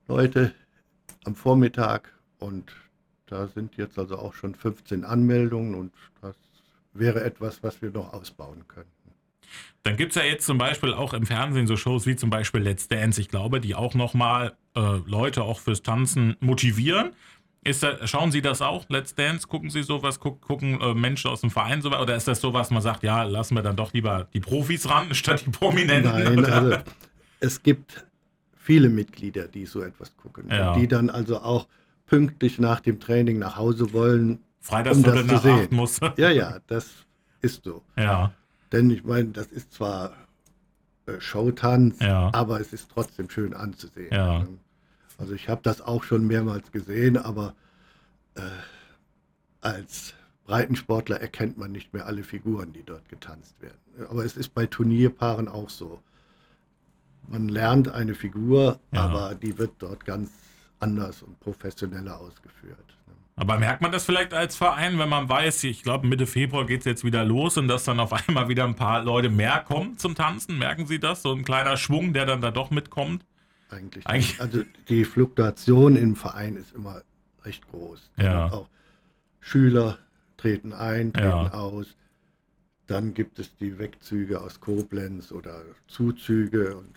Leute 0.08 0.54
am 1.26 1.36
Vormittag 1.36 2.14
und 2.40 2.72
da 3.26 3.48
sind 3.48 3.76
jetzt 3.76 4.00
also 4.00 4.18
auch 4.18 4.34
schon 4.34 4.56
15 4.56 5.04
Anmeldungen 5.04 5.76
und 5.76 5.94
das 6.22 6.36
wäre 6.94 7.24
etwas, 7.24 7.62
was 7.62 7.82
wir 7.82 7.92
noch 7.92 8.14
ausbauen 8.14 8.66
könnten. 8.68 8.92
Dann 9.84 9.96
gibt 9.96 10.12
es 10.12 10.22
ja 10.22 10.24
jetzt 10.24 10.46
zum 10.46 10.58
Beispiel 10.58 10.94
auch 10.94 11.14
im 11.14 11.26
Fernsehen 11.26 11.68
so 11.68 11.78
Shows 11.78 12.06
wie 12.06 12.16
zum 12.16 12.30
Beispiel 12.30 12.62
Let's 12.62 12.88
Dance, 12.88 13.20
ich 13.20 13.30
glaube, 13.30 13.62
die 13.62 13.76
auch 13.76 13.96
nochmal 13.96 14.56
äh, 14.76 14.98
Leute 15.06 15.44
auch 15.44 15.60
fürs 15.60 15.82
Tanzen 15.82 16.36
motivieren. 16.40 17.12
Ist 17.68 17.84
da, 17.84 18.08
schauen 18.08 18.32
Sie 18.32 18.42
das 18.42 18.62
auch, 18.62 18.86
Let's 18.88 19.14
Dance? 19.14 19.48
Gucken 19.48 19.70
Sie 19.70 19.84
sowas? 19.84 20.20
Guck, 20.20 20.42
gucken 20.42 20.80
äh, 20.80 20.94
Menschen 20.94 21.30
aus 21.30 21.42
dem 21.42 21.50
Verein 21.50 21.82
sowas? 21.82 22.02
Oder 22.02 22.16
ist 22.16 22.28
das 22.28 22.40
sowas, 22.40 22.72
man 22.72 22.82
sagt, 22.82 23.04
ja, 23.04 23.24
lassen 23.24 23.56
wir 23.56 23.62
dann 23.62 23.76
doch 23.76 23.92
lieber 23.94 24.28
die 24.34 24.40
Profis 24.40 24.90
ran, 24.90 25.14
statt 25.14 25.44
die 25.46 25.50
Prominenten? 25.50 26.12
Nein, 26.12 26.40
oder? 26.40 26.54
also 26.54 26.78
es 27.40 27.62
gibt 27.62 28.06
viele 28.56 28.90
Mitglieder, 28.90 29.48
die 29.48 29.66
so 29.66 29.82
etwas 29.82 30.16
gucken. 30.16 30.50
Ja. 30.50 30.76
Die 30.78 30.88
dann 30.88 31.10
also 31.10 31.40
auch 31.42 31.68
pünktlich 32.06 32.58
nach 32.58 32.80
dem 32.80 33.00
Training 33.00 33.38
nach 33.38 33.58
Hause 33.58 33.92
wollen. 33.92 34.40
Freitags 34.62 34.98
um 34.98 35.04
das 35.04 35.26
nach 35.26 35.36
zu 35.36 35.38
sehen. 35.38 35.68
Muss. 35.72 36.00
Ja, 36.18 36.30
ja, 36.30 36.60
das 36.68 36.90
ist 37.42 37.64
so. 37.66 37.84
Ja. 37.98 38.32
Denn 38.72 38.90
ich 38.90 39.04
meine, 39.04 39.30
das 39.30 39.48
ist 39.48 39.74
zwar 39.74 40.14
äh, 41.06 41.20
Showtanz, 41.20 42.00
ja. 42.00 42.30
aber 42.34 42.60
es 42.62 42.74
ist 42.74 42.90
trotzdem 42.92 43.30
schön 43.30 43.54
anzusehen. 43.54 44.10
Ja. 44.12 44.46
Also 45.18 45.34
ich 45.34 45.50
habe 45.50 45.62
das 45.64 45.82
auch 45.82 46.04
schon 46.04 46.28
mehrmals 46.28 46.72
gesehen, 46.72 47.18
aber 47.18 47.56
äh, 48.36 48.42
als 49.62 50.14
Breitensportler 50.46 51.20
erkennt 51.20 51.58
man 51.58 51.72
nicht 51.72 51.94
mehr 51.94 52.06
alle 52.06 52.24
Figuren, 52.24 52.72
die 52.72 52.84
dort 52.84 53.10
getanzt 53.10 53.60
werden. 53.62 53.78
Aber 54.10 54.24
es 54.24 54.38
ist 54.38 54.54
bei 54.54 54.66
Turnierpaaren 54.66 55.48
auch 55.48 55.70
so. 55.70 56.02
Man 57.28 57.50
lernt 57.50 57.90
eine 57.90 58.16
Figur, 58.16 58.80
ja. 58.94 59.02
aber 59.02 59.36
die 59.36 59.58
wird 59.58 59.74
dort 59.80 60.06
ganz 60.06 60.32
anders 60.80 61.22
und 61.22 61.40
professioneller 61.40 62.20
ausgeführt. 62.20 62.98
Aber 63.40 63.60
merkt 63.60 63.84
man 63.84 63.92
das 63.92 64.04
vielleicht 64.04 64.34
als 64.34 64.56
Verein, 64.56 64.98
wenn 64.98 65.10
man 65.10 65.30
weiß, 65.30 65.64
ich 65.66 65.84
glaube 65.84 66.08
Mitte 66.08 66.26
Februar 66.26 66.66
geht 66.66 66.80
es 66.80 66.86
jetzt 66.86 67.04
wieder 67.04 67.24
los 67.24 67.58
und 67.58 67.68
dass 67.68 67.84
dann 67.84 68.00
auf 68.00 68.12
einmal 68.14 68.50
wieder 68.50 68.64
ein 68.64 68.76
paar 68.76 69.04
Leute 69.04 69.30
mehr 69.30 69.60
kommen 69.60 69.98
zum 69.98 70.16
Tanzen? 70.16 70.58
Merken 70.58 70.88
Sie 70.88 71.00
das? 71.00 71.22
So 71.22 71.34
ein 71.34 71.44
kleiner 71.44 71.78
Schwung, 71.78 72.14
der 72.14 72.26
dann 72.26 72.42
da 72.42 72.50
doch 72.50 72.72
mitkommt? 72.72 73.24
Eigentlich. 73.70 74.06
eigentlich 74.08 74.40
also 74.42 74.64
die 74.90 75.06
Fluktuation 75.06 75.96
im 75.96 76.16
Verein 76.16 76.56
ist 76.56 76.74
immer 76.74 77.02
recht 77.44 77.68
groß. 77.70 78.12
Ja. 78.18 78.52
Auch 78.52 78.70
Schüler 79.40 79.98
treten 80.38 80.74
ein, 80.74 81.14
treten 81.14 81.28
ja. 81.28 81.54
aus. 81.54 81.96
Dann 82.86 83.14
gibt 83.14 83.40
es 83.40 83.56
die 83.58 83.80
Wegzüge 83.80 84.42
aus 84.42 84.60
Koblenz 84.60 85.32
oder 85.32 85.64
Zuzüge. 85.88 86.78
Und 86.78 86.96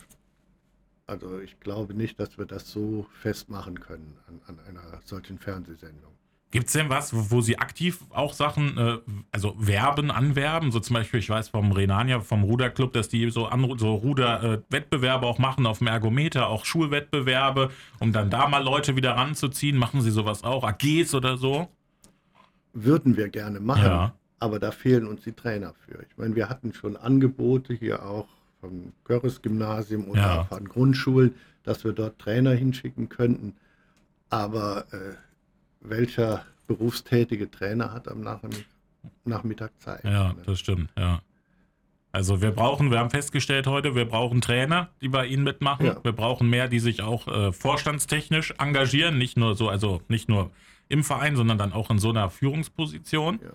also 1.07 1.41
ich 1.41 1.59
glaube 1.61 1.95
nicht, 1.95 2.21
dass 2.21 2.39
wir 2.39 2.47
das 2.47 2.71
so 2.71 3.07
festmachen 3.21 3.81
können 3.81 4.17
an, 4.29 4.41
an 4.47 4.61
einer 4.67 5.01
solchen 5.05 5.39
Fernsehsendung. 5.39 6.13
Gibt 6.53 6.67
es 6.67 6.73
denn 6.73 6.89
was, 6.89 7.31
wo, 7.31 7.41
Sie 7.41 7.59
aktiv 7.59 8.01
auch 8.11 8.33
Sachen, 8.33 8.77
äh, 8.77 8.99
also 9.31 9.55
werben, 9.57 10.11
anwerben? 10.11 10.73
So 10.73 10.81
zum 10.81 10.95
Beispiel, 10.95 11.21
ich 11.21 11.31
weiß 11.31 11.51
vom 11.51 11.71
Renania, 11.71 12.19
vom 12.21 12.43
Ruderclub, 12.43 12.93
dass 12.93 13.09
die 13.09 13.31
so, 13.31 13.47
an, 13.47 13.79
so 13.79 13.95
Ruderwettbewerbe 13.95 15.27
auch 15.27 15.39
machen 15.39 15.65
auf 15.67 15.79
dem 15.79 15.87
Ergometer, 15.87 16.49
auch 16.49 16.65
Schulwettbewerbe, 16.65 17.71
um 18.01 18.13
dann 18.13 18.31
da 18.31 18.49
mal 18.49 18.65
Leute 18.65 18.97
wieder 18.97 19.13
ranzuziehen. 19.13 19.77
Machen 19.77 20.01
Sie 20.01 20.11
sowas 20.11 20.43
auch? 20.43 20.65
AGs 20.65 21.15
oder 21.15 21.37
so? 21.37 21.69
Würden 22.73 23.17
wir 23.17 23.29
gerne 23.29 23.61
machen, 23.61 23.85
Ja. 23.85 24.15
aber 24.41 24.59
da 24.59 24.73
fehlen 24.73 25.07
uns 25.07 25.23
die 25.23 25.33
Trainer 25.33 25.75
für. 25.87 26.03
Ich 26.03 26.17
meine, 26.17 26.35
wir 26.35 26.49
hatten 26.49 26.73
schon 26.75 26.97
Angebote 26.97 27.75
hier 27.75 28.05
auch 28.05 28.27
vom 28.61 28.93
Görres-Gymnasium 29.05 30.09
oder 30.09 30.21
Ja. 30.21 30.47
an 30.51 30.65
Grundschulen, 30.65 31.35
dass 31.63 31.85
wir 31.85 31.93
dort 31.93 32.19
Trainer 32.19 32.53
hinschicken 32.53 33.09
könnten. 33.09 33.55
Aber 34.31 34.85
äh, 34.93 35.15
welcher 35.81 36.45
berufstätige 36.66 37.51
Trainer 37.51 37.93
hat 37.93 38.09
am 38.09 38.21
Nachmittag, 39.25 39.73
Zeit? 39.81 40.05
Ja, 40.05 40.33
ne? 40.33 40.43
das 40.45 40.59
stimmt, 40.61 40.90
ja. 40.97 41.21
Also 42.12 42.43
wir 42.43 42.51
brauchen, 42.51 42.90
wir 42.90 42.99
haben 42.99 43.11
festgestellt 43.11 43.69
heute, 43.69 43.95
wir 43.95 44.05
brauchen 44.05 44.40
Trainer, 44.40 44.88
die 45.01 45.09
bei 45.09 45.27
Ihnen 45.27 45.45
mitmachen. 45.45 45.87
Ja. 45.87 46.03
Wir 46.03 46.12
brauchen 46.12 46.51
mehr, 46.51 46.66
die 46.66 46.81
sich 46.81 47.03
auch 47.03 47.29
äh, 47.29 47.53
vorstandstechnisch 47.53 48.55
engagieren, 48.59 49.16
nicht 49.16 49.37
nur 49.37 49.55
so, 49.55 49.69
also 49.69 50.03
nicht 50.09 50.29
nur 50.29 50.51
im 50.88 51.05
Verein, 51.05 51.37
sondern 51.37 51.57
dann 51.57 51.73
auch 51.73 51.88
in 51.88 52.01
so 52.01 52.11
einer 52.11 52.29
Führungsposition. 52.29 53.38
Ja. 53.40 53.51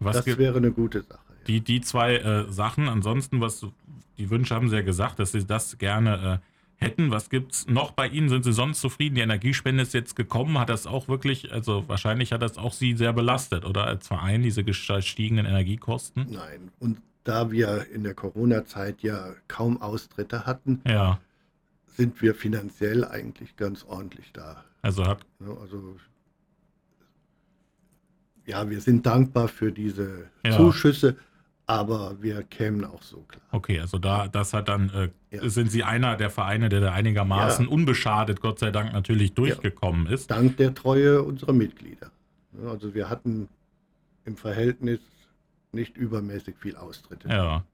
Was 0.00 0.16
das 0.16 0.36
wäre 0.36 0.56
eine 0.56 0.72
gute 0.72 1.02
Sache. 1.02 1.20
Ja. 1.28 1.44
die, 1.46 1.60
die 1.60 1.80
zwei 1.80 2.16
äh, 2.16 2.50
Sachen. 2.50 2.88
Ansonsten, 2.88 3.40
was 3.40 3.64
die 4.18 4.30
Wünsche 4.30 4.54
haben 4.54 4.68
Sie 4.68 4.76
ja 4.76 4.82
gesagt, 4.82 5.20
dass 5.20 5.30
Sie 5.30 5.46
das 5.46 5.78
gerne 5.78 6.40
äh, 6.42 6.51
hätten. 6.82 7.10
Was 7.10 7.30
gibt's 7.30 7.66
noch 7.66 7.92
bei 7.92 8.08
Ihnen? 8.08 8.28
Sind 8.28 8.44
Sie 8.44 8.52
sonst 8.52 8.80
zufrieden? 8.80 9.14
Die 9.14 9.20
Energiespende 9.22 9.82
ist 9.82 9.94
jetzt 9.94 10.16
gekommen. 10.16 10.58
Hat 10.58 10.68
das 10.68 10.86
auch 10.86 11.08
wirklich, 11.08 11.52
also 11.52 11.84
wahrscheinlich 11.88 12.32
hat 12.32 12.42
das 12.42 12.58
auch 12.58 12.72
Sie 12.72 12.96
sehr 12.96 13.12
belastet, 13.12 13.64
oder 13.64 13.84
als 13.86 14.08
Verein, 14.08 14.42
diese 14.42 14.64
gestiegenen 14.64 15.46
Energiekosten? 15.46 16.26
Nein, 16.30 16.70
und 16.80 16.98
da 17.24 17.50
wir 17.50 17.86
in 17.92 18.02
der 18.02 18.14
Corona-Zeit 18.14 19.02
ja 19.02 19.30
kaum 19.48 19.80
Austritte 19.80 20.44
hatten, 20.44 20.80
Ja, 20.86 21.20
sind 21.86 22.20
wir 22.20 22.34
finanziell 22.34 23.04
eigentlich 23.04 23.56
ganz 23.56 23.84
ordentlich 23.84 24.32
da. 24.32 24.64
also 24.82 25.06
hat, 25.06 25.24
Also 25.40 25.96
ja, 28.46 28.68
wir 28.68 28.80
sind 28.80 29.06
dankbar 29.06 29.48
für 29.48 29.70
diese 29.70 30.24
Ja. 30.44 30.56
Zuschüsse, 30.56 31.16
aber 31.72 32.16
wir 32.22 32.42
kämen 32.44 32.84
auch 32.84 33.02
so 33.02 33.18
klar. 33.28 33.42
okay, 33.50 33.80
also 33.80 33.98
da, 33.98 34.28
das 34.28 34.52
hat 34.52 34.68
dann, 34.68 34.90
äh, 34.90 35.08
Ja. 35.36 35.48
sind 35.48 35.70
Sie 35.70 35.82
einer 35.82 36.16
der 36.16 36.30
Vereine, 36.30 36.68
der 36.68 36.80
da 36.80 36.92
einigermaßen 36.92 37.66
Ja. 37.66 37.70
unbeschadet, 37.70 38.40
Gott 38.40 38.58
sei 38.58 38.70
Dank, 38.70 38.92
natürlich 38.92 39.34
durchgekommen 39.34 40.06
ist. 40.06 40.30
Dank 40.30 40.56
der 40.58 40.74
Treue 40.74 41.22
unserer 41.22 41.52
Mitglieder. 41.52 42.10
Also 42.66 42.94
wir 42.94 43.08
hatten 43.08 43.48
im 44.24 44.36
Verhältnis 44.36 45.00
nicht 45.72 45.96
übermäßig 45.96 46.56
viel 46.60 46.76
Austritte. 46.76 47.28
Ja. 47.28 47.64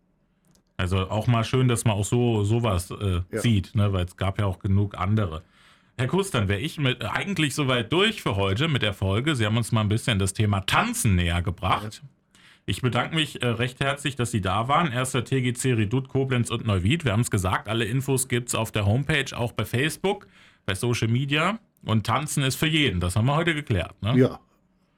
Also 0.76 1.10
auch 1.10 1.26
mal 1.26 1.42
schön, 1.44 1.66
dass 1.66 1.84
man 1.84 1.96
auch 1.96 2.04
so 2.04 2.44
sowas 2.44 2.90
äh, 2.92 3.22
Ja. 3.32 3.40
sieht, 3.40 3.74
ne? 3.74 3.92
weil 3.92 4.04
es 4.04 4.16
gab 4.16 4.38
ja 4.38 4.46
auch 4.46 4.60
genug 4.60 4.96
andere. 4.96 5.42
Herr 5.96 6.06
Kuss, 6.06 6.30
dann 6.30 6.46
wäre 6.46 6.60
ich 6.60 6.78
mit, 6.78 7.02
äh, 7.02 7.06
eigentlich 7.06 7.56
soweit 7.56 7.92
durch 7.92 8.22
für 8.22 8.36
heute 8.36 8.68
mit 8.68 8.82
der 8.82 8.94
Folge. 8.94 9.34
Sie 9.34 9.44
haben 9.44 9.56
uns 9.56 9.72
mal 9.72 9.80
ein 9.80 9.88
bisschen 9.88 10.20
das 10.20 10.32
Thema 10.32 10.60
Tanzen 10.60 11.16
näher 11.16 11.42
gebracht. 11.42 12.02
Ich 12.68 12.82
bedanke 12.82 13.14
mich 13.14 13.42
äh, 13.42 13.46
recht 13.46 13.80
herzlich, 13.80 14.14
dass 14.14 14.30
Sie 14.30 14.42
da 14.42 14.68
waren. 14.68 14.92
Erster 14.92 15.24
TGC 15.24 15.72
Redut 15.72 16.08
Koblenz 16.08 16.50
und 16.50 16.66
Neuwied. 16.66 17.02
Wir 17.06 17.12
haben 17.12 17.22
es 17.22 17.30
gesagt, 17.30 17.66
alle 17.66 17.86
Infos 17.86 18.28
gibt 18.28 18.48
es 18.50 18.54
auf 18.54 18.70
der 18.72 18.84
Homepage, 18.84 19.34
auch 19.34 19.52
bei 19.52 19.64
Facebook, 19.64 20.26
bei 20.66 20.74
Social 20.74 21.08
Media. 21.08 21.58
Und 21.86 22.04
Tanzen 22.04 22.42
ist 22.42 22.56
für 22.56 22.66
jeden. 22.66 23.00
Das 23.00 23.16
haben 23.16 23.24
wir 23.24 23.36
heute 23.36 23.54
geklärt. 23.54 23.94
Ne? 24.02 24.18
Ja, 24.18 24.38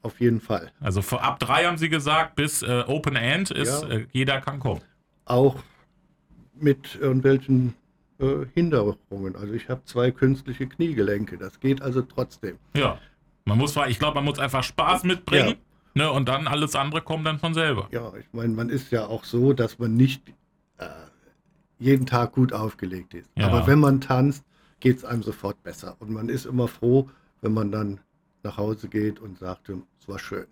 auf 0.03 0.21
jeden 0.21 0.41
Fall. 0.41 0.73
Also 0.81 1.01
ab 1.19 1.39
drei 1.39 1.67
haben 1.67 1.79
Sie 1.79 1.89
gesagt, 1.89 2.35
bis 2.35 2.63
äh, 2.63 2.83
Open 2.89 3.15
End 3.15 3.53
ist, 3.53 3.83
Ja. 3.85 3.89
äh, 3.89 4.07
jeder 4.11 4.41
kann 4.41 4.59
kommen. 4.59 4.81
Auch 5.25 5.55
mit 6.59 6.99
irgendwelchen 7.01 7.75
äh, 8.19 8.47
Hinderungen. 8.53 9.37
Also 9.37 9.55
ich 9.55 9.69
habe 9.69 9.85
zwei 9.85 10.11
künstliche 10.11 10.67
Kniegelenke. 10.67 11.39
Das 11.39 11.61
geht 11.61 11.83
also 11.83 12.03
trotzdem. 12.03 12.57
Ja. 12.75 12.99
Man 13.45 13.59
muss, 13.59 13.77
ich 13.87 14.01
glaube, 14.01 14.17
man 14.17 14.25
muss 14.25 14.41
einfach 14.41 14.65
Spaß 14.65 15.05
mitbringen. 15.05 15.55
Ne, 15.95 16.11
und 16.11 16.29
dann 16.29 16.47
alles 16.47 16.77
andere 16.77 17.03
kommt 17.03 17.27
dann 17.27 17.39
von 17.39 17.55
selber. 17.55 17.89
Ja, 17.91 18.13
ich 18.19 18.27
meine, 18.33 18.55
man 18.55 18.69
ist 18.69 18.93
ja 18.93 19.07
auch 19.07 19.25
so, 19.25 19.53
dass 19.53 19.79
man 19.79 19.97
nicht 19.97 20.23
äh, 20.79 20.87
jeden 21.79 22.07
Tag 22.07 22.33
gut 22.33 22.53
aufgelegt 22.53 23.15
ist. 23.15 23.29
Ja. 23.37 23.49
Aber 23.49 23.67
wenn 23.67 23.81
man 23.81 24.01
tanzt, 24.01 24.45
geht 24.79 24.99
es 24.99 25.05
einem 25.05 25.23
sofort 25.23 25.63
besser. 25.63 25.97
Und 25.99 26.11
man 26.11 26.29
ist 26.29 26.47
immer 26.47 26.69
froh, 26.69 27.11
wenn 27.41 27.53
man 27.53 27.73
dann 27.73 28.01
nach 28.43 28.57
Hause 28.57 28.89
geht 28.89 29.19
und 29.19 29.39
sagt, 29.39 29.69
es 29.69 30.09
war 30.09 30.19
schön. 30.19 30.47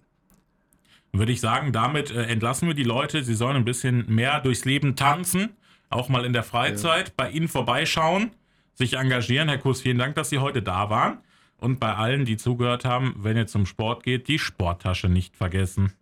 Würde 1.13 1.33
ich 1.33 1.41
sagen, 1.41 1.73
damit 1.73 2.11
äh, 2.11 2.25
entlassen 2.25 2.69
wir 2.69 2.75
die 2.75 2.85
Leute. 2.85 3.23
Sie 3.23 3.35
sollen 3.35 3.57
ein 3.57 3.65
bisschen 3.65 4.05
mehr 4.13 4.41
durchs 4.41 4.65
Leben 4.65 4.95
tanzen, 4.97 5.51
auch 5.89 6.09
mal 6.09 6.25
in 6.25 6.33
der 6.33 6.43
Freizeit, 6.43 7.17
bei 7.17 7.31
Ihnen 7.31 7.49
vorbeischauen, 7.49 8.33
sich 8.75 8.95
engagieren. 8.95 9.49
Herr 9.49 9.59
Kuss, 9.59 9.81
vielen 9.81 9.99
Dank, 9.99 10.17
dass 10.17 10.29
Sie 10.29 10.39
heute 10.39 10.63
da 10.63 10.91
waren. 10.91 11.19
Und 11.61 11.81
bei 11.81 11.95
allen, 11.95 12.25
die 12.25 12.37
zugehört 12.37 12.85
haben, 12.85 13.17
wenn 13.19 13.37
ihr 13.37 13.47
zum 13.47 13.67
Sport 13.67 14.05
geht, 14.05 14.29
die 14.29 14.39
Sporttasche 14.39 15.09
nicht 15.09 15.37
vergessen. 15.37 15.93